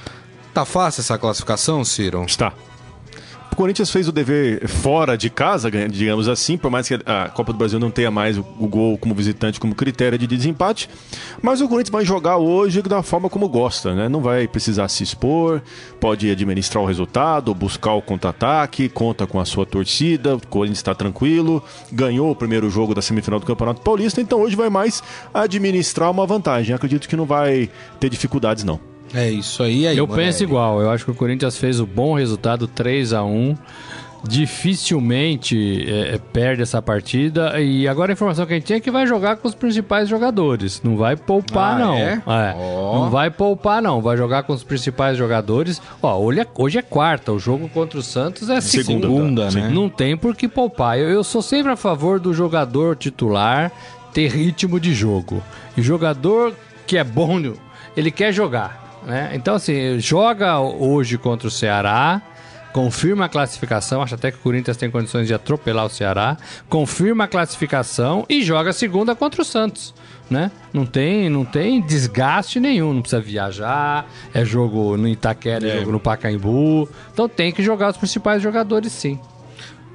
[0.54, 2.24] Tá fácil essa classificação, Ciro?
[2.26, 2.52] Está.
[3.62, 7.54] O Corinthians fez o dever fora de casa, digamos assim, por mais que a Copa
[7.54, 10.89] do Brasil não tenha mais o gol como visitante como critério de desempate.
[11.43, 14.10] Mas o Corinthians vai jogar hoje da forma como gosta, né?
[14.10, 15.62] Não vai precisar se expor,
[16.00, 20.95] pode administrar o resultado, buscar o contra-ataque, conta com a sua torcida, o Corinthians está
[20.95, 26.10] tranquilo, ganhou o primeiro jogo da semifinal do Campeonato Paulista, então hoje vai mais administrar
[26.10, 26.74] uma vantagem.
[26.74, 27.69] Acredito que não vai
[28.00, 28.91] ter dificuldades, não.
[29.13, 29.88] É isso aí.
[29.88, 30.82] aí Eu penso igual.
[30.82, 33.56] Eu acho que o Corinthians fez o bom resultado 3 a 1
[34.24, 37.60] Dificilmente é, é, perde essa partida.
[37.60, 40.08] E agora a informação que a gente tinha é que vai jogar com os principais
[40.08, 40.80] jogadores.
[40.84, 41.97] Não vai poupar, Ah, não.
[41.97, 42.21] é?
[42.56, 43.00] Ó.
[43.00, 44.00] Não vai poupar, não.
[44.00, 45.82] Vai jogar com os principais jogadores.
[46.04, 47.32] Ó, hoje é, hoje é quarta.
[47.32, 49.08] O jogo contra o Santos é segunda.
[49.08, 49.69] Segunda, né?
[49.69, 51.00] Não tem por que poupar.
[51.00, 53.71] Eu, eu sou sempre a favor do jogador titular
[54.13, 55.41] ter ritmo de jogo.
[55.76, 56.54] E jogador
[56.86, 57.41] que é bom,
[57.97, 58.81] ele quer jogar.
[59.06, 59.32] Né?
[59.34, 62.22] Então, assim, joga hoje contra o Ceará,
[62.72, 64.02] confirma a classificação.
[64.02, 66.38] Acho até que o Corinthians tem condições de atropelar o Ceará.
[66.70, 69.94] Confirma a classificação e joga a segunda contra o Santos.
[70.30, 70.50] Né?
[70.72, 75.80] Não tem, não tem desgaste nenhum, não precisa viajar, é jogo no Itaquera, é, é
[75.80, 76.88] jogo no Pacaembu.
[77.12, 79.20] Então tem que jogar os principais jogadores sim.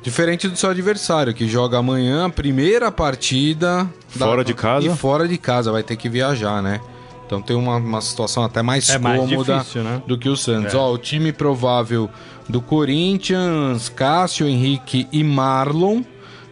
[0.03, 3.89] Diferente do seu adversário, que joga amanhã a primeira partida.
[4.09, 4.43] Fora da...
[4.45, 4.87] de casa?
[4.87, 6.81] E fora de casa, vai ter que viajar, né?
[7.27, 10.01] Então tem uma, uma situação até mais é cômoda mais difícil, né?
[10.07, 10.75] do que o Santos.
[10.75, 10.77] É.
[10.77, 12.09] Ó, o time provável
[12.49, 16.03] do Corinthians, Cássio, Henrique e Marlon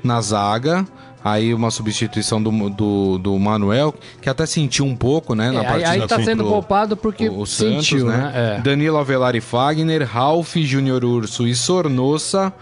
[0.02, 0.84] na zaga.
[1.24, 5.50] Aí uma substituição do, do, do Manuel, que até sentiu um pouco, né?
[5.50, 8.16] Na é, partida aí tá sendo poupado porque o, o Santos, sentiu, né?
[8.18, 8.56] né?
[8.58, 8.60] É.
[8.60, 12.52] Danilo Avelar e Fagner, Ralf, Júnior Urso e Sornossa.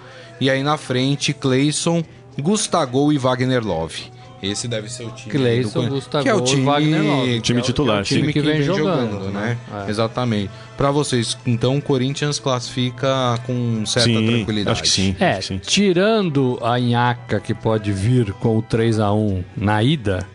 [0.41, 2.05] E aí na frente, Cleison,
[2.41, 4.12] Gustavo e Wagner Love.
[4.43, 5.91] Esse deve ser o time Cleison, do...
[5.91, 8.41] Gustavo que é o time, Wagner Love, time é titular, é o time, que, que
[8.41, 9.57] vem, vem jogando, jogando, né?
[9.87, 9.89] É.
[9.91, 10.51] Exatamente.
[10.77, 14.73] Para vocês, então, o Corinthians classifica com certa sim, tranquilidade.
[14.73, 15.15] Acho que sim.
[15.21, 15.59] É, sim.
[15.59, 20.27] tirando a Inhaca que pode vir com o 3 a 1 na ida,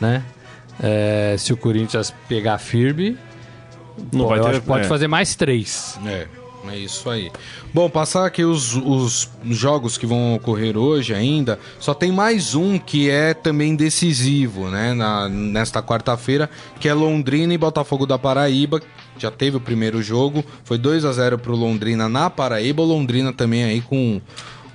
[0.00, 0.24] né?
[0.82, 3.16] É, se o Corinthians pegar firme,
[4.12, 4.88] não pô, vai ter, pode é.
[4.88, 6.00] fazer mais três.
[6.04, 6.26] É.
[6.70, 7.30] É isso aí.
[7.74, 11.58] Bom, passar aqui os, os jogos que vão ocorrer hoje ainda.
[11.78, 14.94] Só tem mais um que é também decisivo, né?
[14.94, 16.48] Na, nesta quarta-feira,
[16.78, 18.80] que é Londrina e Botafogo da Paraíba.
[19.18, 22.82] Já teve o primeiro jogo, foi 2 a 0 pro Londrina na Paraíba.
[22.82, 24.20] Londrina também aí com,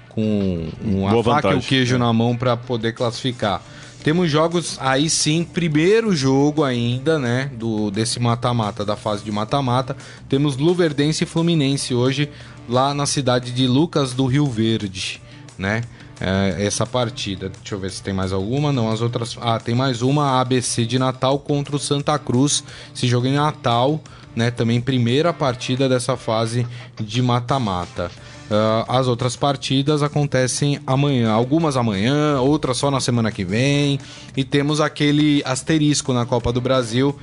[0.09, 1.97] com uma Boa faca vantagem, e o queijo é.
[1.97, 3.61] na mão para poder classificar.
[4.07, 9.97] Temos jogos aí sim, primeiro jogo ainda, né, do desse mata-mata, da fase de mata-mata.
[10.29, 12.29] Temos Luverdense e Fluminense hoje
[12.69, 15.21] lá na cidade de Lucas do Rio Verde,
[15.57, 15.81] né?
[16.21, 17.49] É, essa partida.
[17.49, 18.71] Deixa eu ver se tem mais alguma.
[18.71, 19.37] Não, as outras.
[19.41, 22.63] Ah, tem mais uma ABC de Natal contra o Santa Cruz.
[22.95, 24.01] Esse jogo em Natal,
[24.33, 24.49] né?
[24.49, 26.65] Também primeira partida dessa fase
[26.97, 28.09] de mata-mata.
[28.49, 33.99] Uh, as outras partidas acontecem amanhã, algumas amanhã, outras só na semana que vem.
[34.35, 37.17] E temos aquele asterisco na Copa do Brasil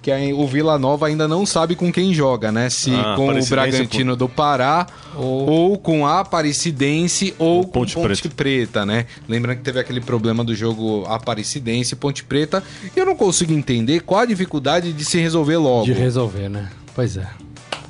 [0.00, 2.70] que o Vila Nova ainda não sabe com quem joga, né?
[2.70, 5.48] Se ah, com o Bragantino do Pará ou...
[5.48, 8.28] ou, com a Aparecidense ou, com Ponte, Ponte Preta.
[8.34, 8.86] Preta.
[8.86, 9.06] né?
[9.28, 12.62] Lembrando que teve aquele problema do jogo Aparecidense e Ponte Preta.
[12.96, 15.84] E eu não consigo entender qual a dificuldade de se resolver logo.
[15.84, 16.68] De resolver, né?
[16.94, 17.26] Pois é.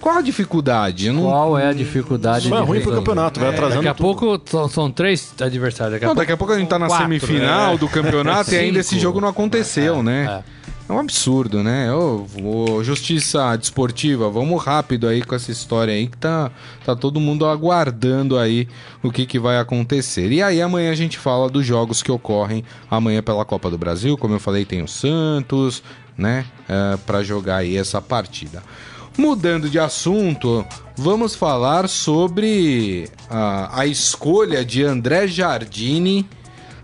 [0.08, 1.12] Qual a dificuldade?
[1.12, 1.24] Não...
[1.24, 2.48] Qual é a dificuldade?
[2.48, 3.82] Vai ruim pro campeonato, vai é, atrasando.
[3.82, 5.92] Daqui a pouco são, são, três adversários.
[5.92, 7.78] Daqui a, não, pouco, daqui a pouco a gente tá na quatro, semifinal né?
[7.78, 10.42] do campeonato e ainda esse jogo não aconteceu, é, né?
[10.42, 10.58] É.
[10.88, 11.92] É um absurdo, né?
[11.92, 16.50] Ô, ô, justiça desportiva, vamos rápido aí com essa história aí que tá,
[16.86, 18.66] tá todo mundo aguardando aí
[19.02, 20.32] o que, que vai acontecer.
[20.32, 24.16] E aí amanhã a gente fala dos jogos que ocorrem amanhã pela Copa do Brasil.
[24.16, 25.82] Como eu falei, tem o Santos,
[26.16, 26.46] né?
[26.66, 28.62] É, para jogar aí essa partida.
[29.18, 30.64] Mudando de assunto,
[30.96, 36.24] vamos falar sobre a, a escolha de André Jardine.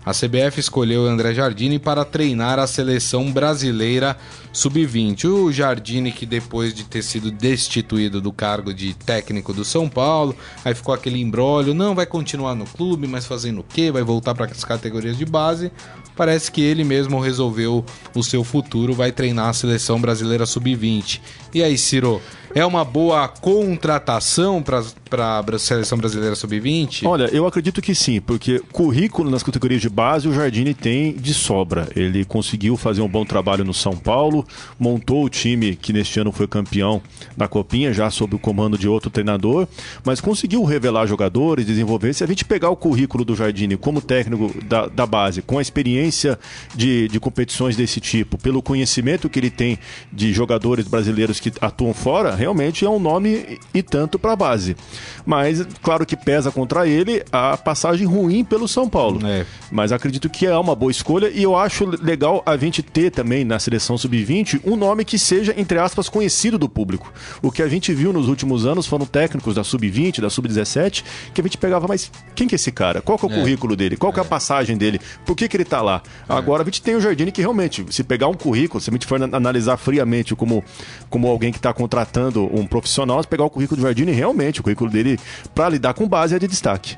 [0.05, 4.17] A CBF escolheu André Jardine para treinar a seleção brasileira
[4.55, 5.25] sub-20.
[5.25, 10.35] O Jardine, que depois de ter sido destituído do cargo de técnico do São Paulo,
[10.63, 13.91] aí ficou aquele embrólio, não vai continuar no clube, mas fazendo o quê?
[13.91, 15.71] Vai voltar para as categorias de base.
[16.15, 17.83] Parece que ele mesmo resolveu
[18.15, 21.19] o seu futuro, vai treinar a seleção brasileira sub-20.
[21.53, 22.21] E aí, Ciro,
[22.55, 27.05] é uma boa contratação para a seleção brasileira sub-20?
[27.05, 31.33] Olha, eu acredito que sim, porque currículo nas categorias de base o Jardine tem de
[31.33, 31.89] sobra.
[31.93, 34.47] Ele conseguiu fazer um bom trabalho no São Paulo,
[34.79, 37.01] montou o time que neste ano foi campeão
[37.35, 39.67] da Copinha, já sob o comando de outro treinador,
[40.05, 42.13] mas conseguiu revelar jogadores, desenvolver.
[42.13, 45.61] Se a gente pegar o currículo do Jardine como técnico da, da base, com a
[45.61, 46.39] experiência
[46.73, 49.77] de, de competições desse tipo, pelo conhecimento que ele tem
[50.09, 54.77] de jogadores brasileiros que atuam fora, realmente é um nome e tanto para a base.
[55.25, 59.25] Mas, claro que pesa contra ele a passagem ruim pelo São Paulo.
[59.25, 59.45] É.
[59.71, 63.43] Mas acredito que é uma boa escolha e eu acho legal a gente ter também
[63.43, 67.11] na seleção sub-20 um nome que seja, entre aspas, conhecido do público.
[67.41, 71.41] O que a gente viu nos últimos anos foram técnicos da sub-20, da sub-17, que
[71.41, 73.01] a gente pegava, mas quem que é esse cara?
[73.01, 73.39] Qual que é o é.
[73.39, 73.97] currículo dele?
[73.97, 74.29] Qual que é a é.
[74.29, 74.99] passagem dele?
[75.25, 76.01] Por que, que ele tá lá?
[76.29, 76.33] É.
[76.33, 79.05] Agora a gente tem o Jardine que realmente, se pegar um currículo, se a gente
[79.07, 80.63] for analisar friamente como,
[81.09, 84.63] como alguém que está contratando um profissional, se pegar o currículo do Jardine, realmente o
[84.63, 85.14] currículo dele
[85.53, 86.97] para lidar com base é de destaque.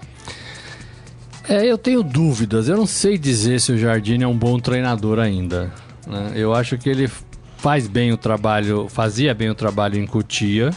[1.47, 2.67] É, eu tenho dúvidas.
[2.67, 5.71] Eu não sei dizer se o Jardine é um bom treinador ainda.
[6.05, 6.33] Né?
[6.35, 7.09] Eu acho que ele
[7.57, 10.71] faz bem o trabalho, fazia bem o trabalho em Cutia.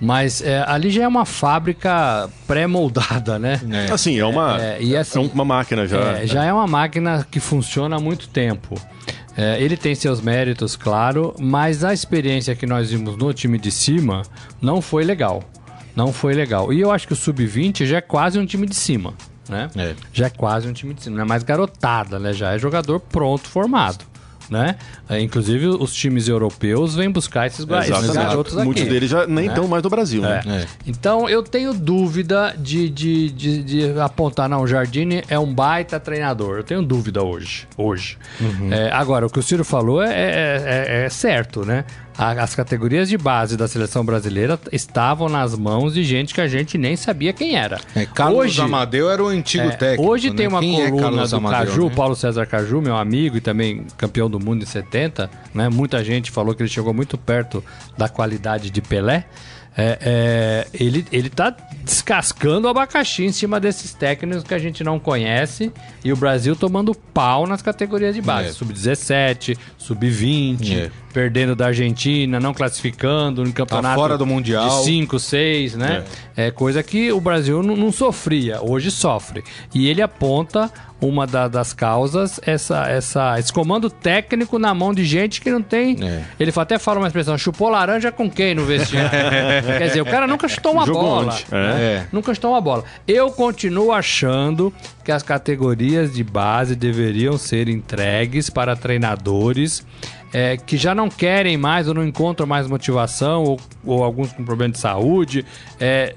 [0.00, 3.60] Mas é, ali já é uma fábrica pré-moldada, né?
[3.70, 3.92] É.
[3.92, 6.18] Assim, é uma, é, é, assim, é uma máquina já.
[6.18, 8.74] É, já é uma máquina que funciona há muito tempo.
[9.36, 13.70] É, ele tem seus méritos, claro, mas a experiência que nós vimos no time de
[13.70, 14.22] cima
[14.60, 15.44] não foi legal.
[15.94, 16.72] Não foi legal.
[16.72, 19.14] E eu acho que o sub-20 já é quase um time de cima,
[19.48, 19.68] né?
[19.76, 19.94] É.
[20.12, 21.16] Já é quase um time de cima.
[21.16, 22.32] Não é mais garotada, né?
[22.32, 24.04] Já é jogador pronto, formado.
[24.50, 24.76] Né?
[25.08, 28.64] É, inclusive, os times europeus vêm buscar esses, garotos aqui.
[28.66, 30.42] Muitos deles já nem estão mais no Brasil, né?
[30.44, 30.50] É.
[30.62, 30.66] É.
[30.86, 35.98] Então eu tenho dúvida de, de, de, de apontar, não, o Jardine é um baita
[35.98, 36.58] treinador.
[36.58, 37.66] Eu tenho dúvida hoje.
[37.78, 38.18] hoje.
[38.70, 41.84] É, agora, o que o Ciro falou é, é- é- é certo, né?
[42.18, 46.46] A- As categorias de base da seleção brasileira estavam nas mãos de gente que a
[46.48, 47.80] gente nem sabia quem era.
[47.94, 50.10] É, Carlos hoje, Amadeu era o antigo é, técnico.
[50.10, 50.36] hoje né?
[50.36, 51.94] tem uma Quem é coluna Carlos do Amadeu, Caju, né?
[51.94, 55.68] Paulo César Caju, meu amigo e também campeão do mundo em 70, né?
[55.68, 57.64] Muita gente falou que ele chegou muito perto
[57.96, 59.24] da qualidade de Pelé.
[59.76, 64.84] É, é, ele, ele tá descascando o abacaxi em cima desses técnicos que a gente
[64.84, 65.72] não conhece
[66.04, 68.48] e o Brasil tomando pau nas categorias de base.
[68.48, 68.52] É.
[68.52, 70.90] Sub-17, sub-20, É.
[71.12, 74.80] perdendo da Argentina, não classificando no campeonato fora do Mundial.
[74.80, 76.04] de 5, 6, né?
[76.36, 76.50] É.
[76.50, 79.42] coisa que o Brasil não, não sofria, hoje sofre.
[79.74, 80.70] E ele aponta
[81.02, 85.60] uma da- das causas, essa, essa, esse comando técnico na mão de gente que não
[85.60, 85.96] tem.
[86.02, 86.22] É.
[86.38, 89.10] Ele até fala uma expressão: chupou laranja com quem no vestiário?
[89.78, 91.34] Quer dizer, o cara nunca chutou uma Jogou bola.
[91.50, 91.82] né?
[91.82, 92.06] É.
[92.12, 92.84] Nunca chutou uma bola.
[93.06, 94.72] Eu continuo achando
[95.04, 99.84] que as categorias de base deveriam ser entregues para treinadores
[100.32, 104.44] é, que já não querem mais ou não encontram mais motivação, ou, ou alguns com
[104.44, 105.44] problema de saúde.
[105.80, 106.14] é,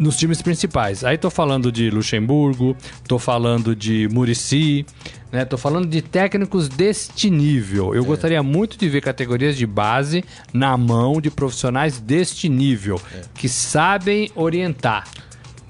[0.00, 1.04] nos times principais.
[1.04, 2.74] Aí tô falando de Luxemburgo,
[3.06, 4.86] tô falando de Murici,
[5.30, 5.44] né?
[5.44, 7.94] Tô falando de técnicos deste nível.
[7.94, 13.00] Eu gostaria muito de ver categorias de base na mão de profissionais deste nível,
[13.34, 15.06] que sabem orientar.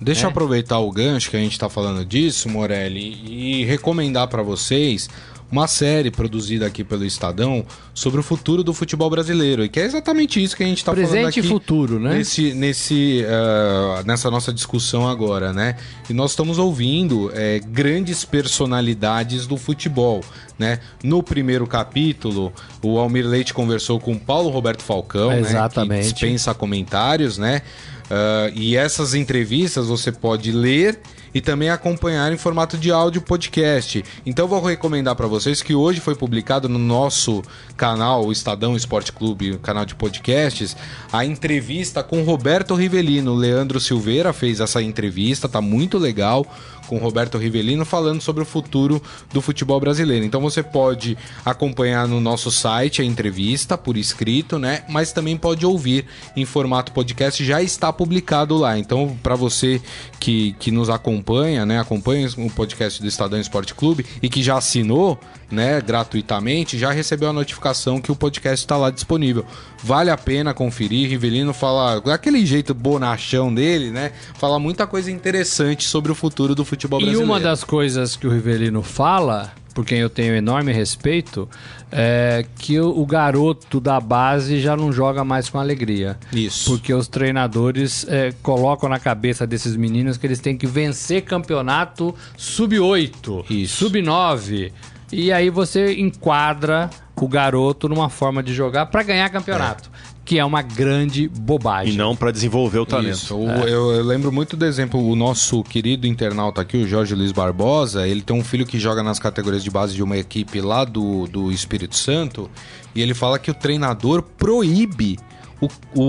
[0.01, 0.25] Deixa É.
[0.27, 5.11] eu aproveitar o gancho que a gente tá falando disso, Morelli, e recomendar para vocês
[5.51, 9.65] uma série produzida aqui pelo Estadão sobre o futuro do futebol brasileiro.
[9.65, 11.49] E que é exatamente isso que a gente tá falando Presente aqui.
[11.49, 12.19] e futuro, né?
[12.19, 15.77] Nesse, nesse, ah, nessa nossa discussão agora, né?
[16.09, 20.23] E nós estamos ouvindo eh, grandes personalidades do futebol,
[20.59, 20.79] né?
[21.03, 25.41] No primeiro capítulo, o Almir Leite conversou com o Paulo Roberto Falcão, né?
[25.41, 26.07] Exatamente.
[26.07, 27.63] Que dispensa comentários, né?
[28.11, 30.99] Ah, e essas entrevistas você pode ler
[31.35, 34.05] e também acompanhar em formato de áudio podcast.
[34.25, 37.43] Então vou recomendar para vocês que hoje foi publicado no nosso
[37.77, 40.77] canal, o Estadão Esporte Clube, canal de podcasts,
[41.13, 43.35] a entrevista com Roberto Rivelino.
[43.35, 46.47] Leandro Silveira fez essa entrevista, tá muito legal
[46.91, 49.01] com Roberto Rivelino falando sobre o futuro
[49.33, 50.25] do futebol brasileiro.
[50.25, 54.83] Então você pode acompanhar no nosso site a entrevista por escrito, né?
[54.89, 58.77] Mas também pode ouvir em formato podcast, já está publicado lá.
[58.77, 59.81] Então, para você
[60.19, 61.20] que, que nos acompanha,
[61.67, 61.79] né?
[61.81, 65.19] Acompanha o podcast do Estadão Esporte Clube e que já assinou,
[65.51, 69.45] né, gratuitamente, já recebeu a notificação que o podcast está lá disponível.
[69.83, 71.09] Vale a pena conferir.
[71.09, 74.13] Rivelino fala daquele jeito bonachão dele, né?
[74.39, 77.31] Fala muita coisa interessante sobre o futuro do futebol E brasileiro.
[77.31, 81.49] uma das coisas que o Rivelino fala, por quem eu tenho enorme respeito,
[81.91, 86.19] é que o, o garoto da base já não joga mais com alegria.
[86.33, 86.71] Isso.
[86.71, 92.15] Porque os treinadores é, colocam na cabeça desses meninos que eles têm que vencer campeonato
[92.37, 93.85] sub-8, Isso.
[93.85, 94.73] sub-9.
[95.13, 99.90] E aí você enquadra o garoto numa forma de jogar para ganhar campeonato.
[100.31, 101.93] Que é uma grande bobagem.
[101.95, 103.15] E não para desenvolver o talento.
[103.17, 103.37] Isso.
[103.37, 107.33] O- eu, eu lembro muito do exemplo, o nosso querido internauta aqui, o Jorge Luiz
[107.33, 110.85] Barbosa, ele tem um filho que joga nas categorias de base de uma equipe lá
[110.85, 112.49] do, do Espírito Santo,
[112.95, 115.19] e ele fala que o treinador proíbe
[115.61, 115.67] o,
[115.97, 116.05] o,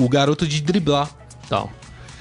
[0.00, 1.08] o, o garoto de driblar.
[1.46, 1.70] Então,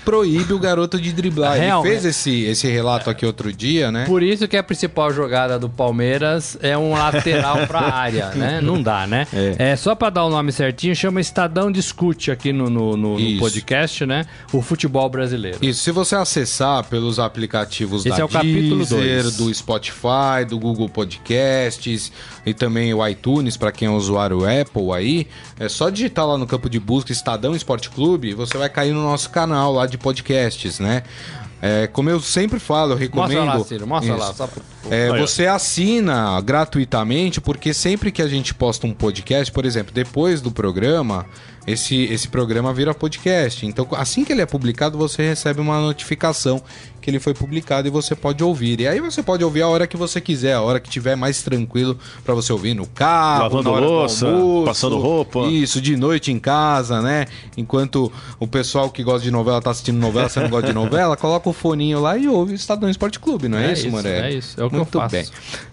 [0.05, 1.57] Proíbe o garoto de driblar.
[1.57, 2.09] Real, ele fez né?
[2.11, 4.05] esse, esse relato aqui outro dia, né?
[4.05, 8.61] Por isso que a principal jogada do Palmeiras é um lateral pra área, né?
[8.61, 9.27] Não dá, né?
[9.57, 13.39] É, só pra dar o nome certinho, chama Estadão Discute aqui no, no, no- no
[13.39, 14.25] podcast, né?
[14.53, 15.57] O futebol brasileiro.
[15.61, 19.35] Isso, se você acessar pelos aplicativos Esse da é o capítulo Deezer, dois.
[19.37, 22.11] do Spotify, do Google Podcasts
[22.45, 25.27] e também o iTunes, para quem é usuário Apple aí,
[25.59, 28.93] é só digitar lá no campo de busca Estadão Esporte Clube, e você vai cair
[28.93, 31.03] no nosso canal lá de podcasts, né?
[31.61, 33.45] É, como eu sempre falo, eu recomendo.
[33.45, 34.23] Mostra lá, Ciro, mostra Isso.
[34.23, 34.33] lá.
[34.33, 34.49] Só.
[34.89, 40.41] É, você assina gratuitamente, porque sempre que a gente posta um podcast, por exemplo, depois
[40.41, 41.25] do programa,
[41.65, 43.65] esse, esse programa vira podcast.
[43.65, 46.61] Então, assim que ele é publicado, você recebe uma notificação
[47.05, 48.79] que ele foi publicado e você pode ouvir.
[48.81, 51.43] E aí você pode ouvir a hora que você quiser, a hora que tiver mais
[51.43, 55.41] tranquilo para você ouvir no carro, Lavando na hora do louça, almoço, passando roupa.
[55.45, 57.27] Isso, de noite em casa, né?
[57.55, 61.15] Enquanto o pessoal que gosta de novela tá assistindo novela, você não gosta de novela,
[61.15, 63.91] coloca o foninho lá e ouve o Estadão Esporte Clube, não é, É isso, isso,
[63.91, 64.25] Morelli?
[64.25, 65.11] é isso, é o que Muito eu faço.
[65.15, 65.25] bem.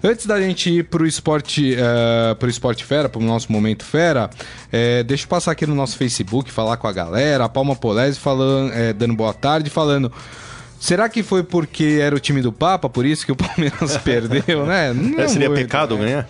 [0.04, 4.28] Antes da gente ir pro esporte, eh, pro esporte fera, pro nosso momento fera,
[4.70, 7.44] eh, deixa eu passar aqui no nosso Facebook, falar com a galera.
[7.46, 10.12] A Palma Polese falando, é, dando boa tarde, falando.
[10.82, 14.66] Será que foi porque era o time do Papa, por isso que o Palmeiras perdeu,
[14.66, 14.90] né?
[14.92, 16.04] Não É, seria muito, pecado né?
[16.04, 16.28] ganhar?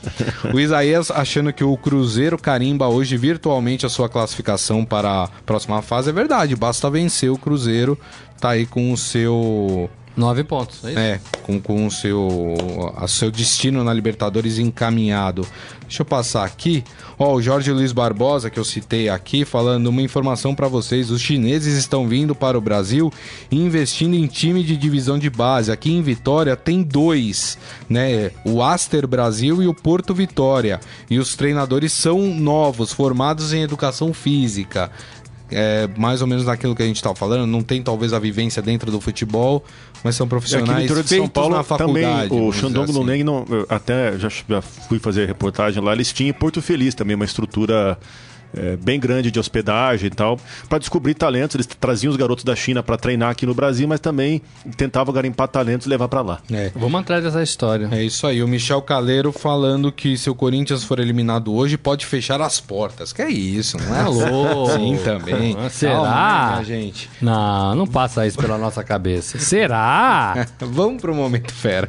[0.54, 5.80] O Isaías achando que o Cruzeiro carimba hoje virtualmente a sua classificação para a próxima
[5.80, 6.10] fase.
[6.10, 7.98] É verdade, basta vencer o Cruzeiro,
[8.38, 9.88] tá aí com o seu.
[10.16, 10.98] Nove pontos, é isso?
[10.98, 15.46] É, com, com o seu, a seu destino na Libertadores encaminhado.
[15.82, 16.84] Deixa eu passar aqui.
[17.18, 21.10] Ó, o Jorge Luiz Barbosa, que eu citei aqui, falando uma informação para vocês.
[21.10, 23.12] Os chineses estão vindo para o Brasil
[23.50, 25.70] investindo em time de divisão de base.
[25.70, 27.58] Aqui em Vitória tem dois,
[27.88, 28.30] né?
[28.44, 30.80] O Aster Brasil e o Porto Vitória.
[31.10, 34.90] E os treinadores são novos, formados em educação física
[35.52, 38.60] é, mais ou menos naquilo que a gente estava falando, não tem talvez a vivência
[38.62, 39.64] dentro do futebol,
[40.02, 42.28] mas são É, profissionais interior de São Paulo na faculdade.
[42.28, 42.92] também, o Xandong assim.
[42.92, 47.14] Luneng, não, até já, já fui fazer reportagem lá, eles tinham em Porto Feliz também
[47.16, 47.98] uma estrutura
[48.56, 50.38] é, bem grande de hospedagem e tal,
[50.68, 51.54] para descobrir talentos.
[51.54, 54.42] Eles traziam os garotos da China para treinar aqui no Brasil, mas também
[54.76, 56.38] tentavam garimpar talentos e levar para lá.
[56.52, 56.70] É.
[56.74, 57.88] Vamos atrás dessa história.
[57.90, 62.06] É isso aí, o Michel Caleiro falando que se o Corinthians for eliminado hoje, pode
[62.06, 63.12] fechar as portas.
[63.12, 64.00] Que é isso, não é?
[64.00, 64.70] Alô?
[64.76, 65.56] Sim, também.
[65.70, 65.92] Será?
[65.92, 67.10] Calma, né, gente?
[67.20, 69.38] Não, não passa isso pela nossa cabeça.
[69.38, 70.46] Será?
[70.60, 71.88] Vamos pro momento fera.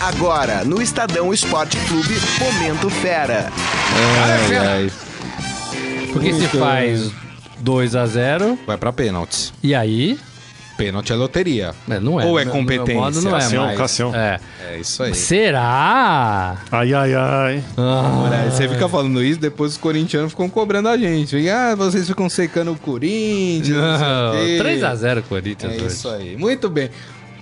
[0.00, 3.50] Agora, no Estadão Esporte Clube, Momento Fera.
[4.24, 5.09] Ai, ai.
[6.12, 7.10] Porque se faz
[7.60, 9.52] 2 a 0 Vai pra pênaltis.
[9.62, 10.18] e aí...
[10.76, 11.74] Pênalti é loteria.
[11.86, 12.24] né, Não é.
[12.24, 12.94] Ou é No meu competência?
[12.94, 13.78] modo não é Cassião, mais.
[13.78, 14.14] Cassião.
[14.16, 14.40] É.
[14.72, 15.14] É isso aí.
[15.14, 16.56] Será?
[16.72, 17.64] Ai, ai, ai.
[17.76, 21.36] Ah, Olha, você fica falando isso, depois os corintianos ficam cobrando a gente.
[21.36, 23.76] Fica, Ah, vocês ficam secando o Corinthians.
[23.76, 23.98] não
[24.32, 25.86] sei o quê." 3x0 Corinthians É hoje.
[25.88, 26.34] isso aí.
[26.38, 26.88] Muito bem.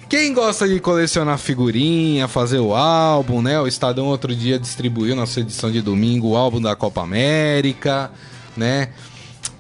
[0.08, 3.60] Quem gosta de colecionar figurinha, fazer o álbum, né?
[3.60, 8.10] O Estadão outro dia distribuiu na sua edição de domingo o álbum da Copa América,
[8.58, 8.90] né?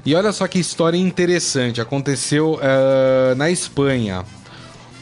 [0.04, 1.80] E olha só que história interessante.
[1.80, 4.24] Aconteceu eh, na Espanha.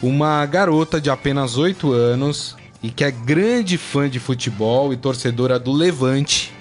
[0.03, 5.59] Uma garota de apenas 8 anos e que é grande fã de futebol e torcedora
[5.59, 6.53] do Levante.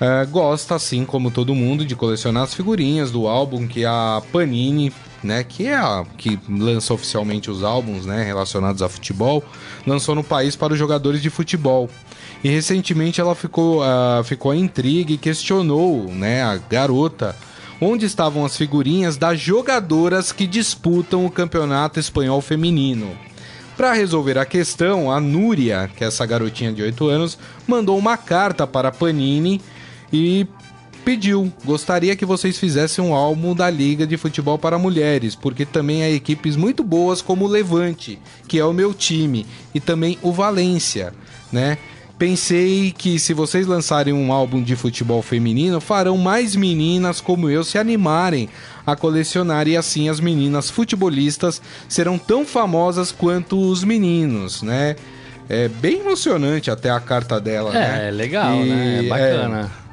[0.00, 4.92] eh, gosta, assim como todo mundo, de colecionar as figurinhas do álbum que a Panini,
[5.24, 9.42] né, que é a que lança oficialmente os álbuns, né, relacionados a futebol,
[9.86, 11.88] lançou no país para os jogadores de futebol.
[12.42, 17.34] E recentemente ela ficou, ah, ficou a intriga e questionou, né, a garota,
[17.80, 23.16] onde estavam as figurinhas das jogadoras que disputam o campeonato espanhol feminino.
[23.76, 28.16] Para resolver a questão, a Núria, que é essa garotinha de 8 anos, mandou uma
[28.16, 29.60] carta para Panini
[30.12, 30.46] e
[31.04, 36.02] pediu: gostaria que vocês fizessem um álbum da Liga de Futebol para Mulheres, porque também
[36.02, 40.32] há equipes muito boas como o Levante, que é o meu time, e também o
[40.32, 41.12] Valência,
[41.52, 41.78] né?
[42.16, 47.64] Pensei que se vocês lançarem um álbum de futebol feminino, farão mais meninas como eu
[47.64, 48.48] se animarem
[48.86, 54.94] a colecionar e assim as meninas futebolistas serão tão famosas quanto os meninos, né?
[55.48, 58.08] É bem emocionante até a carta dela, né?
[58.08, 59.04] É, legal, E, né?
[59.04, 59.72] É bacana.
[59.80, 59.83] é,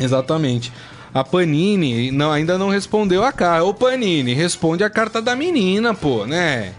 [0.00, 0.72] exatamente.
[1.14, 3.64] A Panini não, ainda não respondeu a carta.
[3.64, 6.72] Ô Panini, responde a carta da menina, pô, né?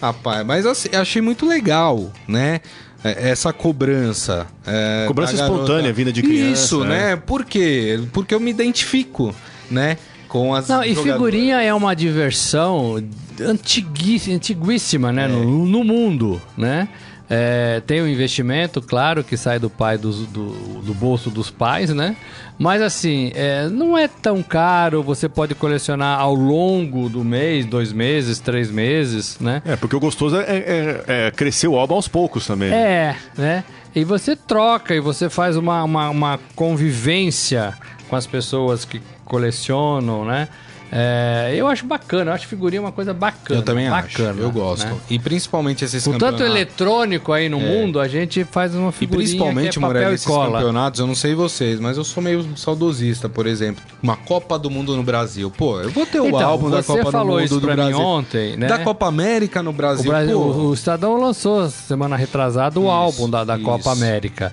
[0.00, 2.60] Rapaz, mas assim, achei muito legal, né?
[3.02, 4.46] É, Essa cobrança.
[4.66, 7.10] é, Cobrança espontânea, vinda de criança, Isso, né?
[7.10, 7.16] né?
[7.16, 8.00] Por quê?
[8.12, 9.34] Porque eu me identifico,
[9.70, 9.98] né?
[10.28, 12.96] Com as Não, e figurinha é uma diversão
[14.28, 15.28] antiguíssima, né?
[15.28, 16.88] No, no mundo, né?
[17.30, 20.50] É, tem o investimento, claro, que sai do pai dos- do,
[20.82, 22.16] do bolso dos pais, né?
[22.58, 27.92] Mas assim, é, não é tão caro, você pode colecionar ao longo do mês, dois
[27.94, 29.62] meses, três meses, né?
[29.64, 32.70] É, porque o gostoso é, é- é crescer o álbum aos poucos também.
[32.70, 32.76] né?
[32.76, 33.64] É, né?
[33.94, 37.74] E você troca e você faz uma, uma, uma convivência
[38.08, 40.48] com as pessoas que colecionam, né?
[40.92, 43.58] É, eu acho bacana, eu acho figurinha uma coisa bacana.
[43.60, 44.40] Eu também bacana, acho.
[44.40, 44.86] Eu gosto.
[44.86, 44.96] né?
[45.10, 49.24] E principalmente esses Com tanto eletrônico aí no mundo, a gente faz uma E figurinha
[49.26, 50.52] principalmente, que é papel Morelli, e esses cola.
[50.58, 53.82] campeonatos, eu não sei vocês, mas eu sou meio saudosista, por exemplo.
[54.02, 55.50] Uma Copa do Mundo no Brasil.
[55.50, 57.82] Pô, eu vou ter o Então, álbum da Copa do Mundo isso do pra mim
[57.90, 57.98] Brasil.
[57.98, 58.66] ontem, né?
[58.68, 60.10] Da Copa América no O, Brasil.
[60.10, 60.44] Brasil, pô.
[60.46, 63.64] o, o Estadão lançou semana retrasada o álbum da, da isso.
[63.64, 64.52] Copa América.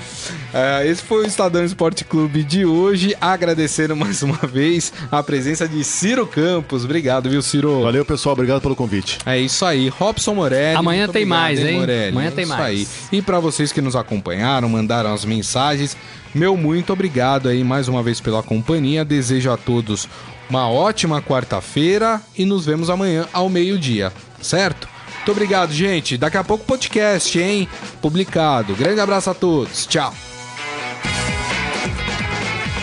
[0.54, 3.16] É, esse foi o Estadão Esporte Clube de hoje.
[3.22, 6.84] Agradecendo mais uma vez a presença de Ciro Campos.
[6.84, 7.84] Obrigado, viu, Ciro?
[7.84, 8.34] Valeu, pessoal.
[8.34, 9.18] Obrigado pelo convite.
[9.26, 10.76] É isso aí, Robson Morelli.
[10.76, 11.80] Amanhã tem obrigado, mais, hein?
[11.80, 12.12] Morelli?
[12.12, 12.80] Amanhã É tem isso mais.
[13.14, 13.20] Aí.
[13.20, 15.96] E para vocês que nos acompanharam, mandaram as mensagens,
[16.34, 19.06] meu muito obrigado aí mais uma vez pela companhia.
[19.06, 20.10] Desejo a todos
[20.50, 24.88] uma ótima quarta-feira e nos vemos amanhã ao meio-dia, certo?
[25.18, 26.18] Muito obrigado, gente.
[26.18, 27.68] Daqui a pouco podcast, hein?
[28.02, 28.76] Publicado.
[28.76, 29.88] Grande abraço a todos.
[29.88, 30.14] Tchau.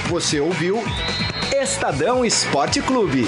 [0.08, 0.82] Você ouviu
[1.62, 3.26] Estadão Esporte Clube.